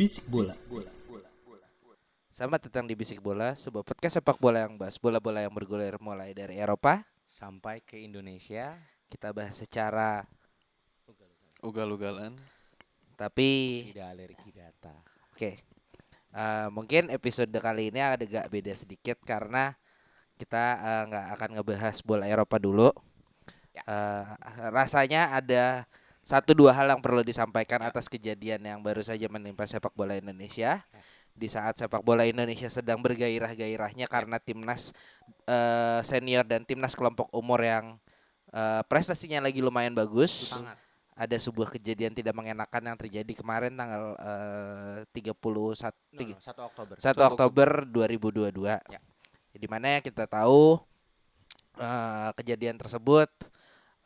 [0.00, 0.48] Bisik bola.
[2.32, 6.32] Selamat datang di Bisik Bola, sebuah podcast sepak bola yang bahas bola-bola yang bergulir mulai
[6.32, 7.04] dari Eropa.
[7.28, 8.80] sampai ke Indonesia
[9.12, 10.24] Kita bahas secara
[11.60, 12.32] ugal-ugalan
[13.12, 14.96] tapi tidak alergi data.
[15.36, 15.60] oke.
[16.32, 19.76] Eh, mungkin episode kali ini agak beda sedikit karena
[20.40, 22.88] kita eh, nggak akan ngebahas bola Eropa dulu.
[23.76, 24.24] Eh,
[24.72, 25.84] rasanya ada
[26.20, 30.84] satu dua hal yang perlu disampaikan atas kejadian yang baru saja menimpa sepak bola Indonesia.
[31.32, 34.92] Di saat sepak bola Indonesia sedang bergairah-gairahnya karena timnas
[35.48, 37.96] eh, senior dan timnas kelompok umur yang
[38.52, 40.54] eh, prestasinya lagi lumayan bagus.
[40.60, 40.76] Sangat.
[41.20, 46.94] Ada sebuah kejadian tidak mengenakan yang terjadi kemarin tanggal eh, 31 No, no, 1 Oktober.
[46.96, 48.92] 1 Oktober 2022.
[48.92, 49.00] Ya.
[49.56, 50.76] Di mana kita tahu
[51.80, 53.32] eh, kejadian tersebut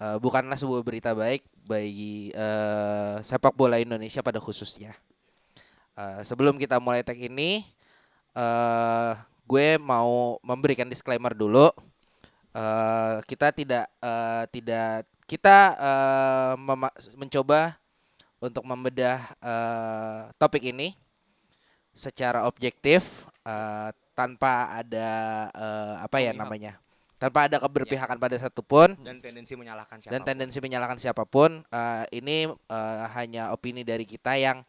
[0.00, 4.94] eh, bukanlah sebuah berita baik bagi eh, sepak bola Indonesia pada khususnya.
[5.94, 7.62] Eh, sebelum kita mulai tag ini,
[8.34, 9.12] eh
[9.44, 11.70] gue mau memberikan disclaimer dulu.
[12.54, 15.56] Eh, kita tidak eh, tidak kita
[16.60, 17.80] mema- mencoba
[18.44, 20.92] untuk membedah eh, topik ini
[21.96, 25.10] secara objektif eh, tanpa ada
[25.54, 26.76] eh, apa ya namanya
[27.16, 30.12] tanpa ada keberpihakan pada satupun Dan tendensi menyalahkan siapa?
[30.12, 34.60] dan tendensi menyalahkan siapa pun eh, ini eh, hanya opini dari kita yang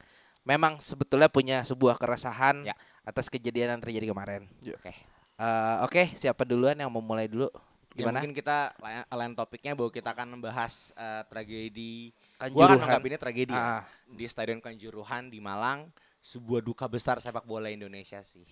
[0.42, 2.78] memang sebetulnya punya sebuah keresahan Ya.
[3.02, 4.46] atas kejadian yang terjadi kemarin.
[4.72, 4.94] Oke.
[5.36, 7.50] Eh, Oke, siapa duluan yang mau mulai dulu?
[7.92, 8.20] Ya, Gimana?
[8.20, 12.76] mungkin kita la- lain topiknya bahwa kita akan membahas eh, tragedi Gua akan Kanjuruhan.
[12.78, 13.64] menganggap ini tragedi ya.
[13.80, 13.84] Ah.
[14.06, 15.88] di Stadion Kanjuruhan di Malang,
[16.20, 18.46] sebuah duka besar sepak bola Indonesia sih.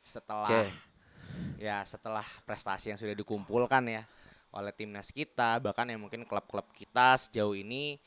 [0.00, 0.68] Setelah Oke.
[1.56, 4.02] Ya setelah prestasi yang sudah dikumpulkan ya
[4.54, 7.98] oleh timnas kita, bahkan yang mungkin klub-klub kita sejauh ini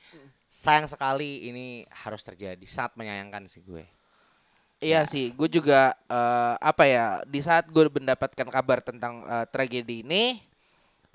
[0.48, 2.64] sayang sekali ini harus terjadi.
[2.64, 3.84] Sangat menyayangkan sih gue.
[4.78, 10.06] Iya sih, gue juga eh, apa ya di saat gue mendapatkan kabar tentang eh, tragedi
[10.06, 10.38] ini,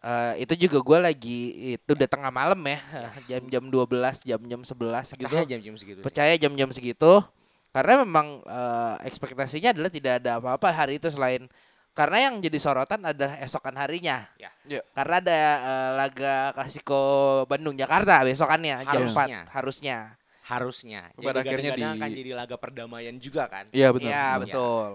[0.02, 1.40] eh, itu juga gue lagi
[1.78, 2.82] itu udah tengah malam ya,
[3.30, 5.30] jam-jam 12, jam-jam 11 gitu.
[5.30, 6.00] Percaya jam-jam segitu.
[6.02, 7.22] Percaya jam-jam segitu,
[7.70, 11.46] karena memang eh, ekspektasinya adalah tidak ada apa-apa hari itu selain
[11.92, 14.24] karena yang jadi sorotan adalah esokan harinya.
[14.36, 14.48] Ya.
[14.64, 14.80] Ya.
[14.92, 17.02] Karena ada eh, laga klasiko
[17.44, 19.40] Bandung Jakarta besokannya jam Harusnya.
[19.44, 19.98] 4 harusnya.
[20.42, 21.00] harusnya.
[21.14, 23.64] Pada Yang akhirnya di- akan jadi laga perdamaian juga kan.
[23.70, 24.08] Iya betul.
[24.08, 24.42] Iya betul.
[24.42, 24.88] betul.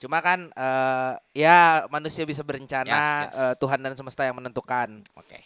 [0.00, 1.58] Cuma kan eh, ya
[1.88, 3.36] manusia bisa berencana, Yes, yes.
[3.36, 5.04] eh, Tuhan dan semesta yang menentukan.
[5.12, 5.44] Oke.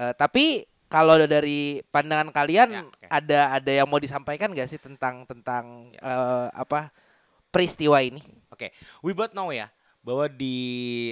[0.00, 3.06] Eh, tapi kalau dari pandangan kalian Ya, oke.
[3.06, 6.04] ada ada yang mau disampaikan gak sih tentang tentang Ya.
[6.04, 6.88] eh, apa
[7.48, 8.20] peristiwa ini?
[8.48, 9.68] Oke, we both know ya
[10.02, 10.58] bahwa di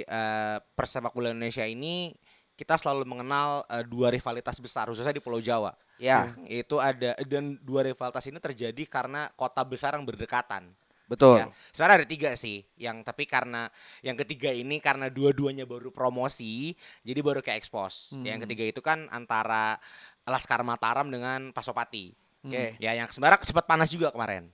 [0.03, 2.11] eh, persepak bola Indonesia ini
[2.59, 5.73] kita selalu mengenal eh, dua rivalitas besar khususnya di Pulau Jawa.
[6.01, 10.73] Ya, Itu ada dan dua rivalitas ini terjadi karena kota besar yang berdekatan.
[11.05, 11.43] betul.
[11.43, 11.51] Ya.
[11.75, 13.67] Sebenarnya ada tiga sih, yang tapi karena
[13.99, 16.71] yang ketiga ini karena dua-duanya baru promosi,
[17.03, 18.15] jadi baru kayak expose.
[18.23, 19.75] Yang ketiga itu kan antara
[20.23, 22.15] Laskar Mataram dengan Pasopati.
[22.47, 22.79] Oke.
[22.79, 24.49] Ya yang sebenarnya sempat panas juga kemarin.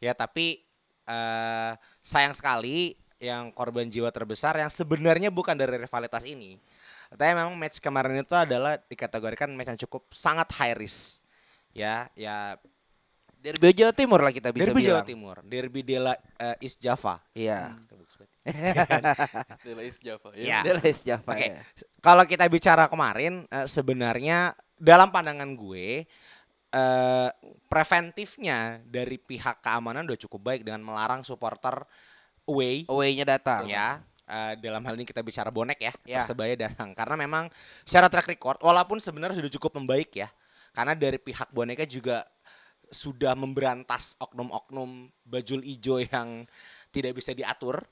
[0.00, 0.62] Ya tapi
[1.06, 1.72] eh
[2.06, 6.60] sayang sekali yang korban jiwa terbesar yang sebenarnya bukan dari rivalitas ini.
[7.06, 11.22] Tapi memang match kemarin itu adalah dikategorikan match yang cukup sangat high risk.
[11.76, 12.56] Ya, ya
[13.46, 15.00] Derby Jawa Timur lah kita bisa Derby bilang.
[15.00, 17.22] Jawa Timur, Derby Dela eh, East Java.
[17.30, 17.78] Iya.
[19.66, 20.28] Dela East Java.
[20.34, 20.66] Iya.
[20.66, 21.46] Dela East Java Oke.
[21.46, 21.62] ya.
[22.02, 26.04] Kalau kita bicara kemarin eh, sebenarnya dalam pandangan gue
[26.66, 27.30] eh
[27.70, 31.86] preventifnya dari pihak keamanan udah cukup baik dengan melarang supporter
[32.46, 33.66] away Away-nya datang.
[33.66, 34.00] ya.
[34.26, 36.18] Eh, dalam hal ini kita bicara bonek ya, Ya.
[36.18, 37.46] Persebaya datang karena memang
[37.86, 40.26] secara track record walaupun sebenarnya sudah cukup membaik ya.
[40.74, 42.26] Karena dari pihak boneka juga
[42.86, 46.42] sudah memberantas oknum-oknum bajul ijo yang
[46.90, 47.86] tidak bisa diatur.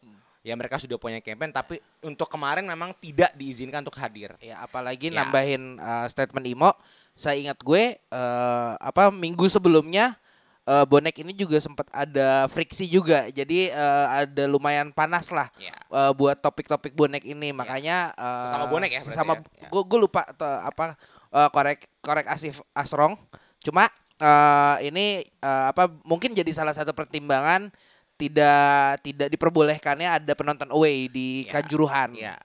[0.44, 4.34] Ya mereka sudah punya campaign tapi untuk kemarin memang tidak diizinkan untuk hadir.
[4.38, 5.22] Ya apalagi Ya.
[5.22, 6.70] nambahin uh, statement Imo,
[7.14, 10.18] saya ingat gue eh, apa minggu sebelumnya
[10.64, 13.28] eh, bonek ini juga sempat ada friksi juga.
[13.28, 15.76] Jadi eh, ada lumayan panas lah Ya.
[15.76, 17.52] eh, buat topik-topik bonek ini.
[17.52, 19.40] Makanya eh, Sesama bonek ya Sesama ya?
[19.64, 19.68] Ya.
[19.68, 20.96] gue gue lupa tuh apa
[21.30, 23.14] eh, korek korek Asif Asrong.
[23.60, 27.68] Cuma eh, ini eh, apa mungkin jadi salah satu pertimbangan
[28.14, 32.14] tidak tidak diperbolehkannya ada penonton away di Ya, Kanjuruhan.
[32.14, 32.36] Iya.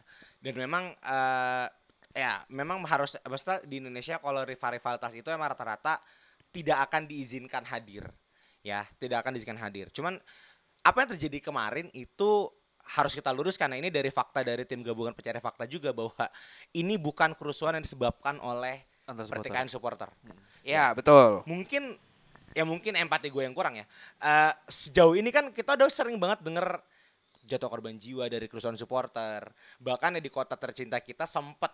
[0.41, 1.67] Dan memang eh
[2.09, 6.01] ya memang harus maksudnya di Indonesia kalau rival-rivalitas itu emang rata-rata
[6.49, 8.07] tidak akan diizinkan hadir.
[8.59, 9.87] Ya, tidak akan diizinkan hadir.
[9.93, 10.19] Cuman
[10.83, 12.49] apa yang terjadi kemarin itu
[12.97, 13.69] harus kita luruskan.
[13.69, 16.25] Nah, ini dari fakta dari tim gabungan pencari fakta juga bahwa
[16.73, 19.33] ini bukan kerusuhan yang disebabkan oleh Antar supporter.
[19.41, 20.09] pertikaian supporter.
[20.65, 21.45] Ya, betul.
[21.45, 21.97] Mungkin
[22.57, 23.85] ya mungkin empati gue yang kurang ya.
[24.21, 26.81] Eh sejauh ini kan kita udah sering banget denger
[27.45, 29.49] jatuh korban jiwa dari kerusuhan supporter.
[29.81, 31.73] Bahkan ya di kota tercinta kita sempat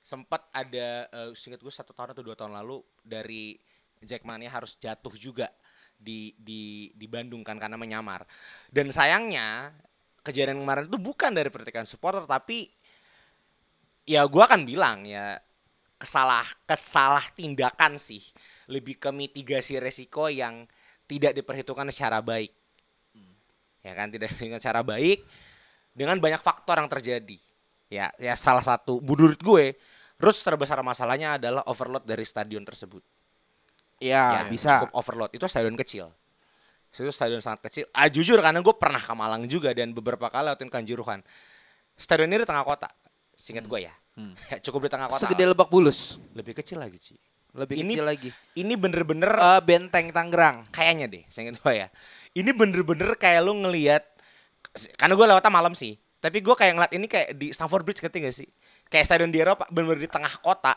[0.00, 3.58] sempat ada eh seingat gue satu tahun atau dua tahun lalu dari
[4.00, 5.52] Jackmania harus jatuh juga
[6.00, 8.24] di di di Bandung kan karena menyamar.
[8.72, 9.76] Dan sayangnya
[10.24, 12.72] kejadian kemarin itu bukan dari pertikaian supporter tapi
[14.08, 15.36] ya gua akan bilang ya
[16.00, 18.24] kesalah kesalah tindakan sih
[18.72, 20.64] lebih ke mitigasi resiko yang
[21.04, 22.56] tidak diperhitungkan secara baik.
[23.84, 25.24] Ya kan tidak dengan cara baik
[25.92, 27.36] dengan banyak faktor yang terjadi.
[27.92, 29.76] Ya ya salah satu menurut gue
[30.20, 33.00] Rus terbesar masalahnya adalah overload dari stadion tersebut
[34.00, 34.80] Ya, Ya, bisa.
[34.80, 35.30] cukup overload.
[35.30, 36.08] Itu stadion kecil.
[36.88, 37.84] Itu stadion sangat kecil.
[37.92, 41.20] Ah jujur karena gue pernah ke Malang juga dan beberapa kali lewatin Kanjuruhan.
[41.94, 42.88] Stadion ini di tengah kota
[43.30, 43.94] singkat gue ya.
[44.16, 44.32] Hmm.
[44.64, 45.22] cukup di tengah kota.
[45.22, 46.16] Segede Lebak Bulus.
[46.32, 47.18] lebih kecil lagi sih
[47.50, 48.30] Lebih Ini- kecil lagi.
[48.54, 50.66] ini bener-bener Eh, Benteng Tangerang.
[50.70, 51.88] kayaknya deh saya ingat gue ya.
[52.32, 54.02] Ini bener-bener kayak lu ngelihat
[54.96, 58.18] karena gue lewatnya malam sih tapi gue kayak ngeliat ini kayak di Stamford Bridge ngerti
[58.20, 58.48] gak sih?
[58.86, 60.74] Kayak stadion di Eropa bener-bener di tengah kota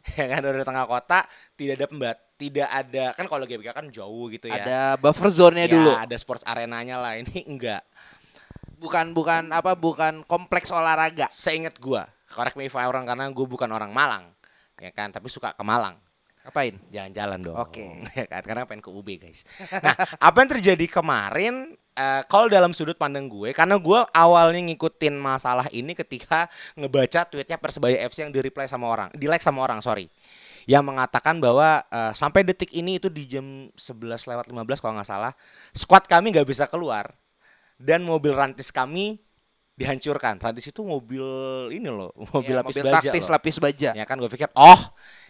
[0.18, 1.20] ya kan udah di tengah kota
[1.54, 5.68] tidak ada pembat tidak ada kan kalau GBK kan jauh gitu ya Ada buffer zone-nya
[5.68, 5.90] Ya, dulu.
[5.92, 7.84] ada sports arenanya lah ini enggak
[8.80, 11.28] Bukan bukan apa bukan kompleks olahraga.
[11.28, 14.32] seingat gue correct me if wrong karena gue bukan orang Malang
[14.80, 16.00] ya kan tapi suka ke Malang
[16.40, 16.80] Ngapain?
[16.88, 17.56] jalan-jalan dong.
[17.60, 17.84] Oke.
[18.16, 19.44] Ya kan karena pengen ke UB guys.
[19.84, 25.14] Nah, apa yang terjadi kemarin eh, kalau dalam sudut pandang gue karena gue awalnya ngikutin
[25.20, 26.48] masalah ini ketika
[26.80, 30.08] ngebaca tweetnya Persebaya FC yang di reply sama orang, di like sama orang, sorry.
[30.64, 35.08] Yang mengatakan bahwa eh, sampai detik ini itu di jam 11 lewat 15 kalau nggak
[35.08, 35.32] salah,
[35.76, 37.12] squad kami nggak bisa keluar
[37.76, 39.20] dan mobil rantis kami
[39.74, 40.36] dihancurkan.
[40.36, 41.24] Rantis itu mobil
[41.72, 43.32] ini loh, mobil Ya, lapis mobil baja taktis loh.
[43.40, 43.90] lapis baja.
[43.96, 44.80] Ya kan gue pikir, oh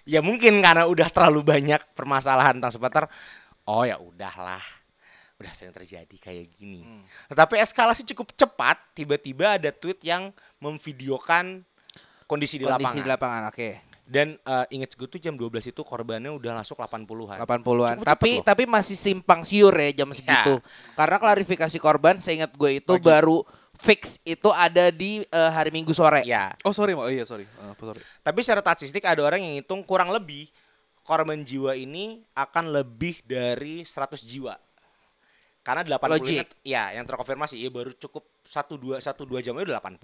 [0.02, 3.04] ya mungkin karena udah terlalu banyak permasalahan tentang supporter.
[3.70, 4.58] Oh ya udahlah,
[5.40, 6.84] udah sering terjadi kayak gini.
[6.84, 7.02] Hmm.
[7.26, 8.76] Tetapi eskalasi cukup cepat.
[8.92, 10.28] Tiba-tiba ada tweet yang
[10.60, 11.64] memvideokan
[12.24, 13.00] kondisi di Kondisi lapangan.
[13.00, 13.68] di lapangan, oke.
[14.04, 17.38] Dan eh, inget gue tuh jam 12 itu korbannya udah masuk 80-an.
[17.40, 17.94] 80-an.
[17.96, 18.44] Cukup cepet Tapi loh.
[18.44, 20.58] tapi masih simpang siur ya jam segitu.
[20.92, 23.46] Karena klarifikasi korban seingat gue itu baru
[23.78, 26.20] fix itu ada di eh, hari Minggu sore.
[26.22, 28.02] Ya, Oh sorry, oh iya sorry, Eh, sorry.
[28.20, 30.50] tapi secara statistik ada orang yang hitung kurang lebih
[31.00, 34.58] korban jiwa ini akan lebih dari 100 jiwa.
[35.60, 36.32] Karena 80 Logik.
[36.40, 40.00] ingat, ya yang terkonfirmasi ya baru cukup 1 2 1 2 jam udah 80.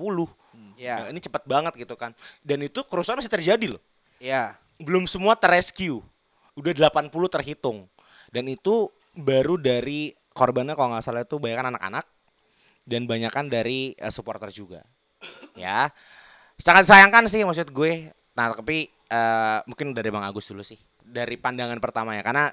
[0.76, 1.00] Ya.
[1.00, 2.12] Nah, ini cepet banget gitu kan.
[2.44, 3.82] Dan itu kerusuhan masih terjadi loh.
[4.20, 4.60] Ya.
[4.76, 6.04] Belum semua terrescue.
[6.52, 7.88] Udah 80 terhitung.
[8.28, 12.04] Dan itu baru dari korbannya kalau nggak salah itu banyak anak-anak
[12.84, 14.84] dan banyakan dari eh, supporter juga.
[15.56, 15.88] Ya.
[16.60, 18.12] Sangat sayangkan sih maksud gue.
[18.36, 20.76] Nah, tapi eh, mungkin dari Bang Agus dulu sih.
[21.00, 22.52] Dari pandangan pertama ya karena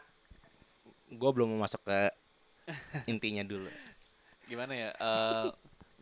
[1.11, 2.22] gue belum mau masuk ke
[3.11, 3.69] intinya dulu.
[4.47, 4.89] Gimana ya?
[4.93, 5.47] eh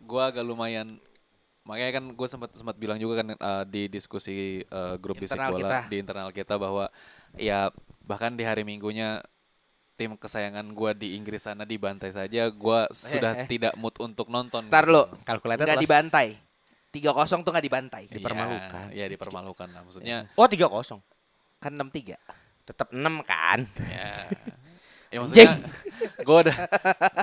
[0.01, 0.97] gua agak lumayan
[1.61, 5.61] makanya kan gue sempat sempat bilang juga kan eh, di diskusi eh, grup Internal bola
[5.61, 5.77] kita.
[5.93, 6.89] di internal kita bahwa
[7.37, 7.69] ya
[8.01, 9.21] bahkan di hari minggunya
[9.93, 13.47] tim kesayangan gua di Inggris sana dibantai saja gua sudah eh.
[13.47, 14.93] tidak mood untuk nonton Ntar gitu.
[14.97, 15.03] lo.
[15.21, 16.27] Kalkulator Nggak dibantai.
[16.91, 18.03] 3-0 tuh nggak dibantai.
[18.09, 18.85] Iya, dipermalukan.
[18.91, 20.99] ya dipermalukan lah maksudnya Oh, 3-0.
[21.61, 22.17] Kan 6-3.
[22.67, 23.59] Tetap 6 kan?
[23.85, 24.27] ya
[25.11, 25.49] ya maksudnya
[26.23, 26.57] gue udah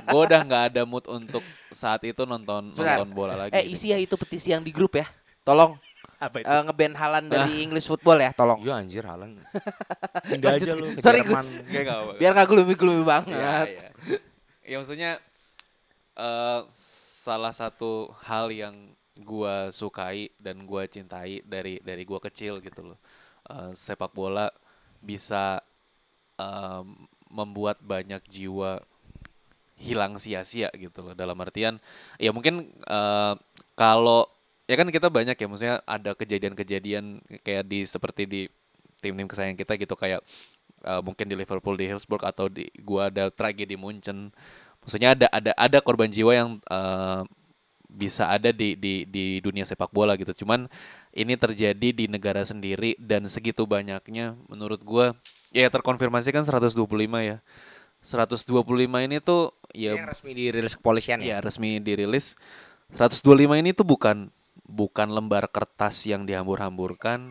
[0.05, 3.01] gue udah nggak ada mood untuk saat itu nonton Sebentar.
[3.01, 3.73] nonton bola lagi Eh gitu.
[3.75, 5.09] isi ya itu petisi yang di grup ya.
[5.41, 5.73] Tolong
[6.21, 6.45] Apa itu?
[6.45, 8.59] eh, nge-ban Halan dari English football ya, tolong.
[8.61, 9.39] Iya anjir Halan.
[10.29, 11.43] Pindah aja lu ke Sorry, Jerman.
[11.65, 12.13] Nggak apa-apa.
[12.19, 13.67] Biar gak gloomy-gloomy Iya, banget.
[13.67, 13.87] iya.
[14.61, 15.11] Ya maksudnya
[16.13, 16.61] eh
[17.25, 18.75] salah satu hal yang
[19.19, 22.99] gua sukai dan gua cintai dari dari gua kecil gitu loh.
[23.47, 24.51] Eh, sepak bola
[24.99, 25.63] bisa
[26.35, 26.87] em,
[27.29, 28.81] membuat banyak jiwa
[29.79, 31.15] hilang sia-sia gitu loh.
[31.15, 31.79] Dalam artian
[32.19, 33.33] ya mungkin eh,
[33.79, 34.27] kalau
[34.69, 38.41] ya kan kita banyak ya maksudnya ada kejadian-kejadian kayak di seperti di
[38.99, 40.21] tim-tim kesayangan kita gitu kayak
[40.83, 44.29] eh, mungkin di Liverpool di Hillsborough atau di gua ada tragedi Munchen.
[44.83, 47.23] Maksudnya ada ada ada korban jiwa yang eh,
[47.89, 50.45] bisa ada di di di dunia sepak bola gitu.
[50.45, 50.69] Cuman
[51.15, 55.15] ini terjadi di negara sendiri dan segitu banyaknya menurut gua
[55.51, 56.77] ya terkonfirmasi kan 125
[57.21, 57.37] ya.
[57.99, 58.55] 125
[59.05, 61.37] ini tuh ya Yang resmi dirilis kepolisian ya?
[61.37, 61.37] Ya.
[61.43, 62.39] resmi dirilis.
[62.95, 64.31] 125 ini tuh bukan
[64.63, 67.25] bukan lembar kertas yang dihambur-hamburkan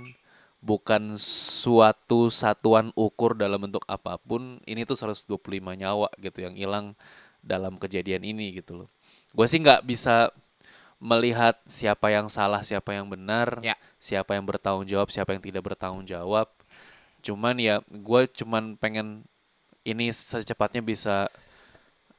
[0.59, 4.59] bukan suatu satuan ukur dalam bentuk apa pun.
[4.67, 5.39] Ini tuh 125
[5.79, 6.87] nyawa gitu yang hilang
[7.41, 8.89] dalam kejadian ini gitu loh.
[9.33, 10.35] Gue sih nggak bisa
[10.99, 13.79] melihat siapa yang salah siapa yang benar Ya.
[14.03, 16.51] siapa yang bertanggung jawab siapa yang tidak bertanggung jawab
[17.23, 19.27] cuman ya gue cuman pengen
[19.83, 21.27] ini secepatnya bisa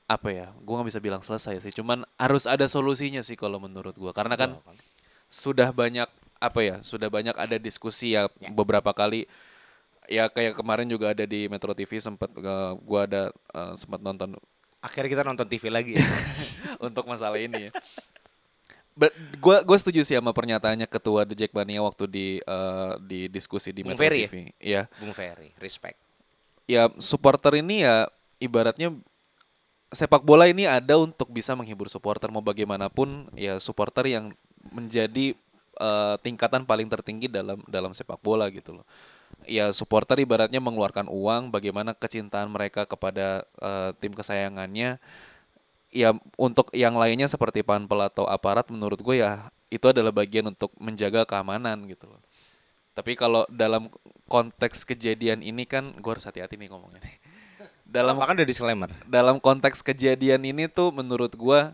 [0.10, 1.74] apa ya gue nggak bisa bilang selesai sih.
[1.74, 4.58] Cuman harus ada solusinya sih kalau menurut gue karena kan
[5.30, 9.30] sudah banyak apa ya sudah banyak ada diskusi ya, beberapa kali.
[10.10, 14.34] Ya kayak kemarin juga ada di Metro TV sempat eh, gua ada eh, sempat nonton
[14.80, 16.08] Akhirnya kita nonton TV lagi ya.
[16.88, 17.72] untuk masalah ini ya.
[19.40, 23.88] Gua gue setuju sih sama pernyataannya ketua The Jackmania waktu di eh, di diskusi di
[23.88, 24.28] Bung Metro Ferry ya?
[24.28, 24.36] TV.
[24.60, 24.82] Iya.
[25.00, 25.98] Bung Ferry, respect.
[26.70, 28.06] ya supporter ini ya
[28.38, 28.94] ibaratnya
[29.90, 34.38] sepak bola ini ada untuk bisa menghibur supporter mau bagaimanapun ya supporter yang
[34.70, 35.34] menjadi
[35.80, 38.86] eh, tingkatan paling tertinggi dalam dalam sepak bola gitu loh.
[39.50, 45.02] Ya supporter ibaratnya mengeluarkan uang bagaimana kecintaan mereka kepada eh, tim kesayangannya.
[45.90, 50.70] Ya untuk yang lainnya seperti panpel atau aparat menurut gue ya itu adalah bagian untuk
[50.78, 52.22] menjaga keamanan gitu loh.
[52.94, 53.90] Tapi kalau dalam
[54.28, 57.18] konteks kejadian ini kan gue harus hati-hati nih ngomongnya nih.
[57.90, 58.90] Dalam Bahkan udah disclaimer.
[59.10, 61.74] dalam konteks kejadian ini tuh menurut gua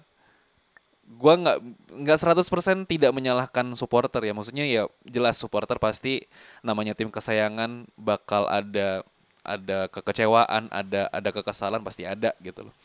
[1.05, 1.57] gua nggak
[2.01, 4.31] nggak 100% tidak menyalahkan supporter ya.
[4.31, 6.23] Maksudnya ya jelas supporter pasti
[6.63, 9.03] namanya tim kesayangan bakal ada
[9.43, 12.75] ada kekecewaan, ada ada kekesalan pasti ada gitu loh.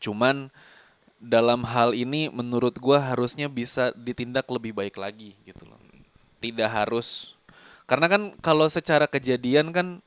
[0.00, 0.48] Cuman
[1.20, 5.76] dalam hal ini menurut gua harusnya bisa ditindak lebih baik lagi gitu loh.
[6.40, 7.36] Tidak harus
[7.84, 9.98] karena kan kalau secara kejadian kan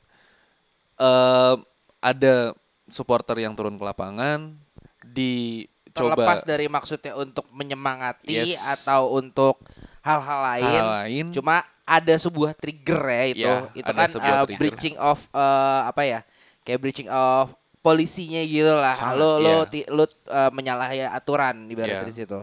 [0.96, 1.54] eh
[2.00, 2.52] ada
[2.88, 4.56] supporter yang turun ke lapangan
[5.04, 8.60] dicoba Terlepas dari maksudnya untuk menyemangati Yes.
[8.60, 9.62] atau untuk
[10.04, 11.24] hal-hal lain, Hal lain.
[11.32, 13.44] cuma ada sebuah trigger ya itu.
[13.44, 14.58] Ya, itu kan uh, trigger.
[14.58, 16.20] breaching of uh, apa ya?
[16.64, 17.52] Kayak breaching of
[17.84, 18.96] polisinya gitu lah.
[18.96, 19.68] Sangat, Lo lo iya.
[19.68, 22.00] ti- lo uh, menyalahi aturan ibarat Iya.
[22.00, 22.40] dari situ.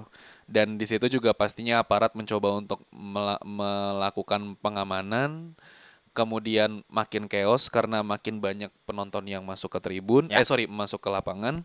[0.52, 5.56] dan di situ juga pastinya aparat mencoba untuk mela- melakukan pengamanan
[6.12, 10.44] kemudian makin chaos karena makin banyak penonton yang masuk ke tribun Ya.
[10.44, 11.64] eh sorry masuk ke lapangan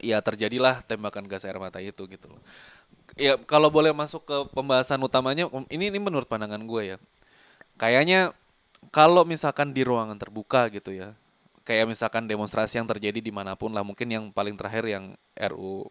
[0.00, 2.40] ya terjadilah tembakan gas air mata itu gitu loh
[3.12, 6.98] ya kalau boleh masuk ke pembahasan utamanya um, ini ini menurut pandangan gue ya
[7.76, 8.32] kayaknya
[8.88, 11.12] kalau misalkan di ruangan terbuka gitu ya
[11.62, 15.86] kayak misalkan demonstrasi yang terjadi di mana pun lah mungkin yang paling terakhir yang RU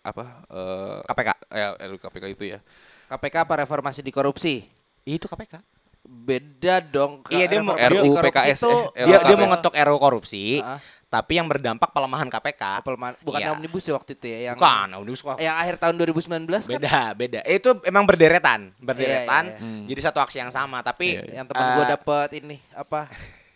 [0.00, 1.30] apa eh, KPK.
[1.48, 2.58] ya RUU KPK itu ya.
[3.06, 4.66] KPK apa reformasi di korupsi?
[5.04, 5.62] Itu KPK.
[6.02, 7.22] Beda dong.
[7.28, 10.78] Iya, dia mau- korupsi PKS, itu eh, Dia dia mau ngetok RU korupsi, Ah.
[11.04, 12.82] tapi yang berdampak pelemahan KPK.
[12.82, 13.50] pelemahan- bukan Iya.
[13.52, 15.38] omnibus ya waktu itu ya yang Bukan, omnibus kok.
[15.40, 17.40] yang akhir tahun 2019 kan Beda, beda.
[17.44, 19.44] Itu emang berderetan, berderetan.
[19.48, 21.34] Iya, iya, Jadi satu aksi yang sama, tapi Iya, iya.
[21.36, 23.06] yang temen gue eh, dapet ini apa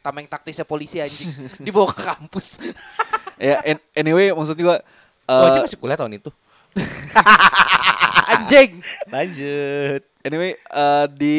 [0.01, 1.29] tameng taktisnya polisi anjing
[1.65, 2.57] dibawa ke kampus
[3.41, 4.85] Ya an- anyway maksud gua
[5.31, 6.31] Oh, eh, masih kuliah tahun itu.
[8.31, 10.03] anjing Lanjut.
[10.23, 11.39] anyway eh, di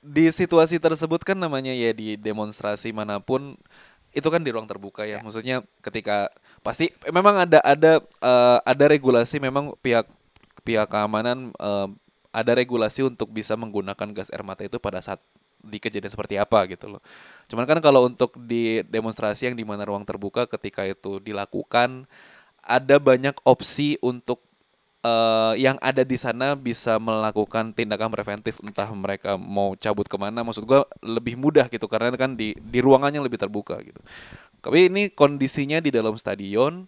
[0.00, 3.56] di situasi tersebut kan namanya ya di demonstrasi mana pun
[4.10, 5.22] itu kan di ruang terbuka ya.
[5.22, 6.28] Maksudnya ketika
[6.60, 10.04] pasti memang ada ada eh, ada regulasi memang pihak
[10.62, 11.88] pihak keamanan eh,
[12.30, 15.18] ada regulasi untuk bisa menggunakan gas air mata itu pada saat
[15.60, 17.02] di kejadian seperti apa gitu loh.
[17.46, 22.08] Cuman kan kalau untuk di demonstrasi yang di mana ruang terbuka ketika itu dilakukan
[22.60, 24.40] ada banyak opsi untuk
[25.04, 30.44] eh, yang ada di sana bisa melakukan tindakan preventif entah mereka mau cabut ke mana.
[30.44, 34.00] Maksud gua lebih mudah gitu karena kan di di ruangannya lebih terbuka gitu.
[34.60, 36.84] Tapi ini kondisinya di dalam stadion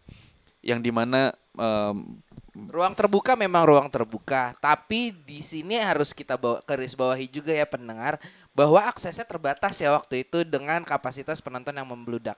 [0.63, 2.23] yang di mana em,
[2.71, 7.67] ruang terbuka memang ruang terbuka tapi di sini harus kita bawa garis bawahi juga ya
[7.67, 12.37] pendengar bahwa aksesnya terbatas ya waktu itu dengan kapasitas penonton yang membludak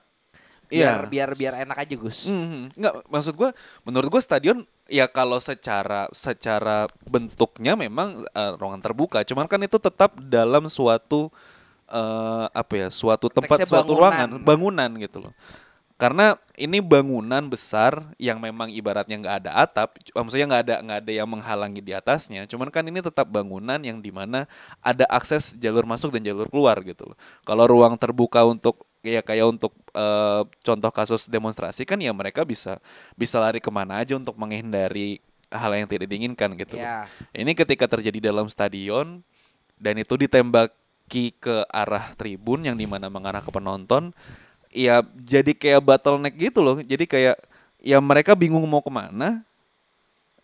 [0.64, 1.10] biar Iya.
[1.12, 2.72] biar biar enak aja Gus Mhm.
[2.72, 3.50] Nggak, maksud gua
[3.84, 9.76] menurut gua stadion ya kalau secara secara bentuknya memang eh, ruangan terbuka, cuman kan itu
[9.76, 11.28] tetap dalam suatu
[11.84, 14.00] eh, apa ya, suatu tempat, Konteksnya suatu bangunan.
[14.00, 15.32] ruangan, bangunan gitu loh.
[15.94, 20.98] Karena ini bangunan besar yang memang ibaratnya nggak ada atap, c- maksudnya nggak ada nggak
[21.06, 22.50] ada yang menghalangi di atasnya.
[22.50, 24.50] Cuman kan ini tetap bangunan yang di mana
[24.82, 27.16] ada akses jalur masuk dan jalur keluar gitu loh.
[27.46, 32.82] Kalau ruang terbuka untuk ya kayak untuk eh, contoh kasus demonstrasi kan ya mereka bisa
[33.14, 35.22] bisa lari ke mana aja untuk menghindari
[35.54, 36.74] hal yang tidak diinginkan gitu.
[36.74, 36.82] loh.
[36.82, 37.06] Ya.
[37.30, 39.22] Ini ketika terjadi dalam stadion
[39.78, 44.10] dan itu ditembaki ke arah tribun yang di mana mengarah ke penonton,
[44.74, 46.82] ya jadi kayak bottleneck gitu loh.
[46.82, 47.38] Jadi kayak
[47.78, 49.46] ya mereka bingung mau ke mana.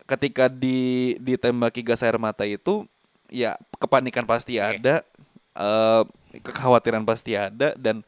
[0.06, 2.82] Ketika di ditembaki gas air mata itu,
[3.30, 5.06] ya kepanikan pasti ada,
[5.54, 6.02] eh,
[6.42, 8.02] kekhawatiran pasti ada dan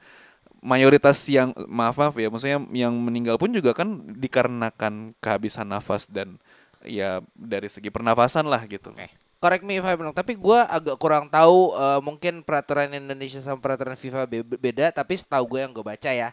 [0.63, 6.39] mayoritas yang maaf maaf ya, maksudnya yang meninggal pun juga kan dikarenakan kehabisan nafas dan
[6.83, 8.91] ya dari segi pernafasan lah gitu.
[8.95, 9.22] Oke.
[9.43, 13.59] Correct me if I'm wrong, tapi gua agak kurang tahu eh, mungkin peraturan Indonesia sama
[13.59, 16.31] peraturan FIFA be- beda, tapi setahu gue yang gue baca ya.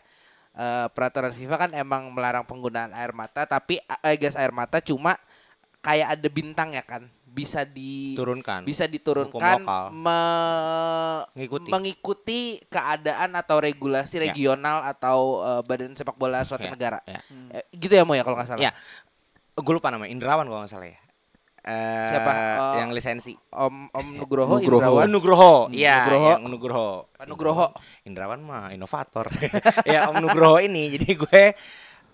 [0.51, 5.17] eh, peraturan FIFA kan emang melarang penggunaan air mata, tapi eh, gas air mata cuma
[5.79, 8.61] kayak ada bintang ya kan, bisa di Turunkan.
[8.61, 11.69] bisa diturunkan me- Ngikuti.
[11.71, 14.27] mengikuti keadaan atau regulasi Ya.
[14.27, 16.99] regional atau eh, badan sepak bola suatu Ya, negara.
[17.07, 17.21] ya.
[17.53, 18.61] Eh, gitu ya Mo ya kalau nggak salah.
[18.61, 18.71] Ya.
[19.55, 20.99] Gue lupa namanya Indrawan kalau nggak salah ya.
[21.59, 22.31] Eh, Siapa?
[22.55, 22.73] Oh.
[22.79, 23.35] yang lisensi.
[23.51, 25.03] Om Om Nugroho, Nugroho.
[25.03, 25.07] Indrawan.
[25.07, 25.53] Nugroho.
[25.69, 26.29] Iya, Nugroho.
[26.31, 26.89] yang Nugroho.
[27.13, 27.65] Pak Nugroho.
[28.03, 29.27] Indrawan mah inovator.
[29.87, 30.95] ya Om Nugroho ini.
[30.95, 31.43] Jadi gue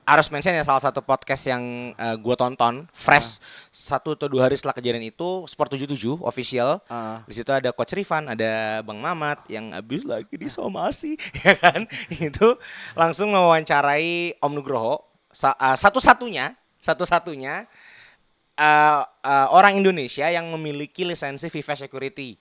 [0.06, 1.64] harus mention ya salah satu podcast yang
[1.98, 3.42] eh, gue tonton fresh
[3.74, 6.78] satu atau dua hari setelah kejadian itu Sport 77 official.
[6.86, 7.26] Ah.
[7.26, 11.90] Di situ ada Coach Rifan, ada Bang Mamat yang habis lagi disomasi, ya kan?
[12.10, 12.62] Itu
[12.94, 15.02] langsung mewawancarai Om Nugroho,
[15.34, 17.66] sa- eh, satu-satunya, satu-satunya
[18.56, 22.40] eh, eh, orang Indonesia yang memiliki lisensi FIFA Security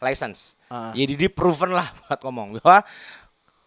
[0.00, 0.54] license.
[0.68, 0.92] Ah.
[0.92, 2.84] Jadi di proven lah buat ngomong bahwa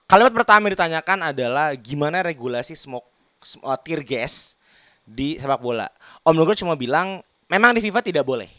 [0.06, 3.08] kalimat pertama yang ditanyakan adalah gimana regulasi smoke
[3.41, 4.56] sm- eh, tear gas
[5.03, 5.89] di sepak bola.
[6.22, 8.50] Om Nugroho cuma bilang memang di FIFA tidak boleh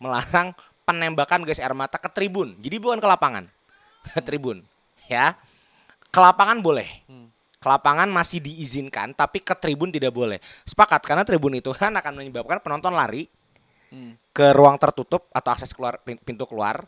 [0.00, 2.58] melarang penembakan gas air mata ke tribun.
[2.58, 3.46] Jadi bukan ke lapangan.
[4.02, 4.66] Ke tribun,
[5.06, 5.38] ya.
[6.10, 7.06] Ke lapangan boleh.
[7.62, 10.42] Ke lapangan masih diizinkan, tapi ke tribun tidak boleh.
[10.66, 13.30] Sepakat karena tribun itu kan akan menyebabkan penonton lari
[14.32, 16.82] ke ruang tertutup atau akses keluar pin- pintu keluar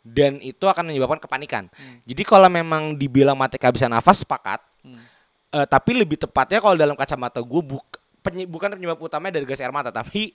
[0.00, 1.68] dan itu akan menyebabkan kepanikan.
[2.02, 4.58] Jadi kalau memang dibilang mati kehabisan nafas sepakat.
[5.48, 7.84] Eh, tapi lebih tepatnya kalau dalam kacamata gue buk,
[8.20, 10.32] penye- bukan penyebab utamanya dari gas air mata tapi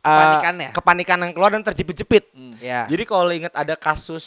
[0.00, 0.68] Kepanikannya.
[0.72, 2.32] kepanikan yang keluar dan terjepit-jepit.
[2.58, 2.88] Ya.
[2.88, 4.24] Jadi kalau ingat ada kasus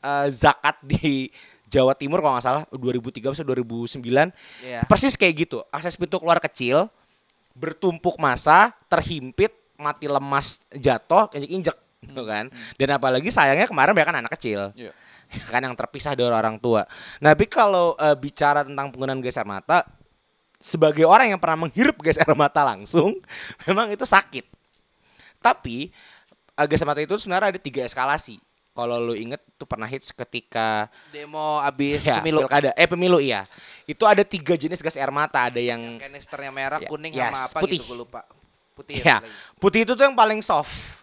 [0.00, 1.28] eh, zakat di
[1.70, 4.02] Jawa Timur kalau nggak salah 2003 atau 2009
[4.60, 4.82] Iya.
[4.90, 5.62] persis kayak gitu.
[5.70, 6.90] Akses pintu keluar kecil
[7.54, 12.50] bertumpuk masa terhimpit mati lemas jatuh injek injek gitu kan.
[12.74, 14.90] Dan apalagi sayangnya kemarin banyak kan anak kecil Iya.
[15.46, 16.82] kan yang terpisah dari orang tua.
[17.22, 19.86] Nah tapi kalau eh, bicara tentang penggunaan gas air mata
[20.58, 23.14] sebagai orang yang pernah menghirup gas air mata langsung
[23.70, 24.42] memang itu sakit.
[25.38, 25.88] Tapi
[26.58, 30.10] eh, gas air mata itu sebenarnya ada tiga eskalasi kalau lu inget tuh pernah hits
[30.10, 32.40] ketika Demo abis ya, pemilu.
[32.40, 33.42] pilkada eh pemilu iya
[33.84, 37.40] itu ada tiga jenis gas air mata ada yang Kanisternya merah, Ya, kuning yes, sama
[37.46, 37.76] apa putih.
[37.76, 38.20] gitu gue lupa.
[38.72, 39.28] Putih ya lagi.
[39.56, 41.02] putih itu tuh yang paling soft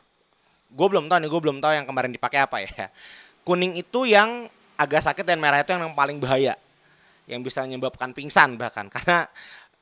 [0.67, 2.87] gue belum tahu nih gue belum tahu yang kemarin dipakai apa ya
[3.43, 6.55] kuning itu yang agak sakit dan merah itu yang paling bahaya
[7.25, 9.27] yang bisa menyebabkan pingsan bahkan karena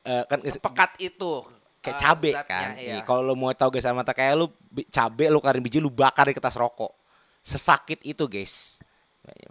[0.01, 1.45] eh, kan Sepekat itu.
[1.79, 2.69] kayak cabe zatnya, kan.
[2.75, 2.97] iya.
[3.01, 4.49] Kalau lu mau tahu gas air mata kayak lu
[4.89, 7.04] cabe lu karin biji lu bakar di kertas rokok.
[7.45, 8.81] Sesakit itu, guys.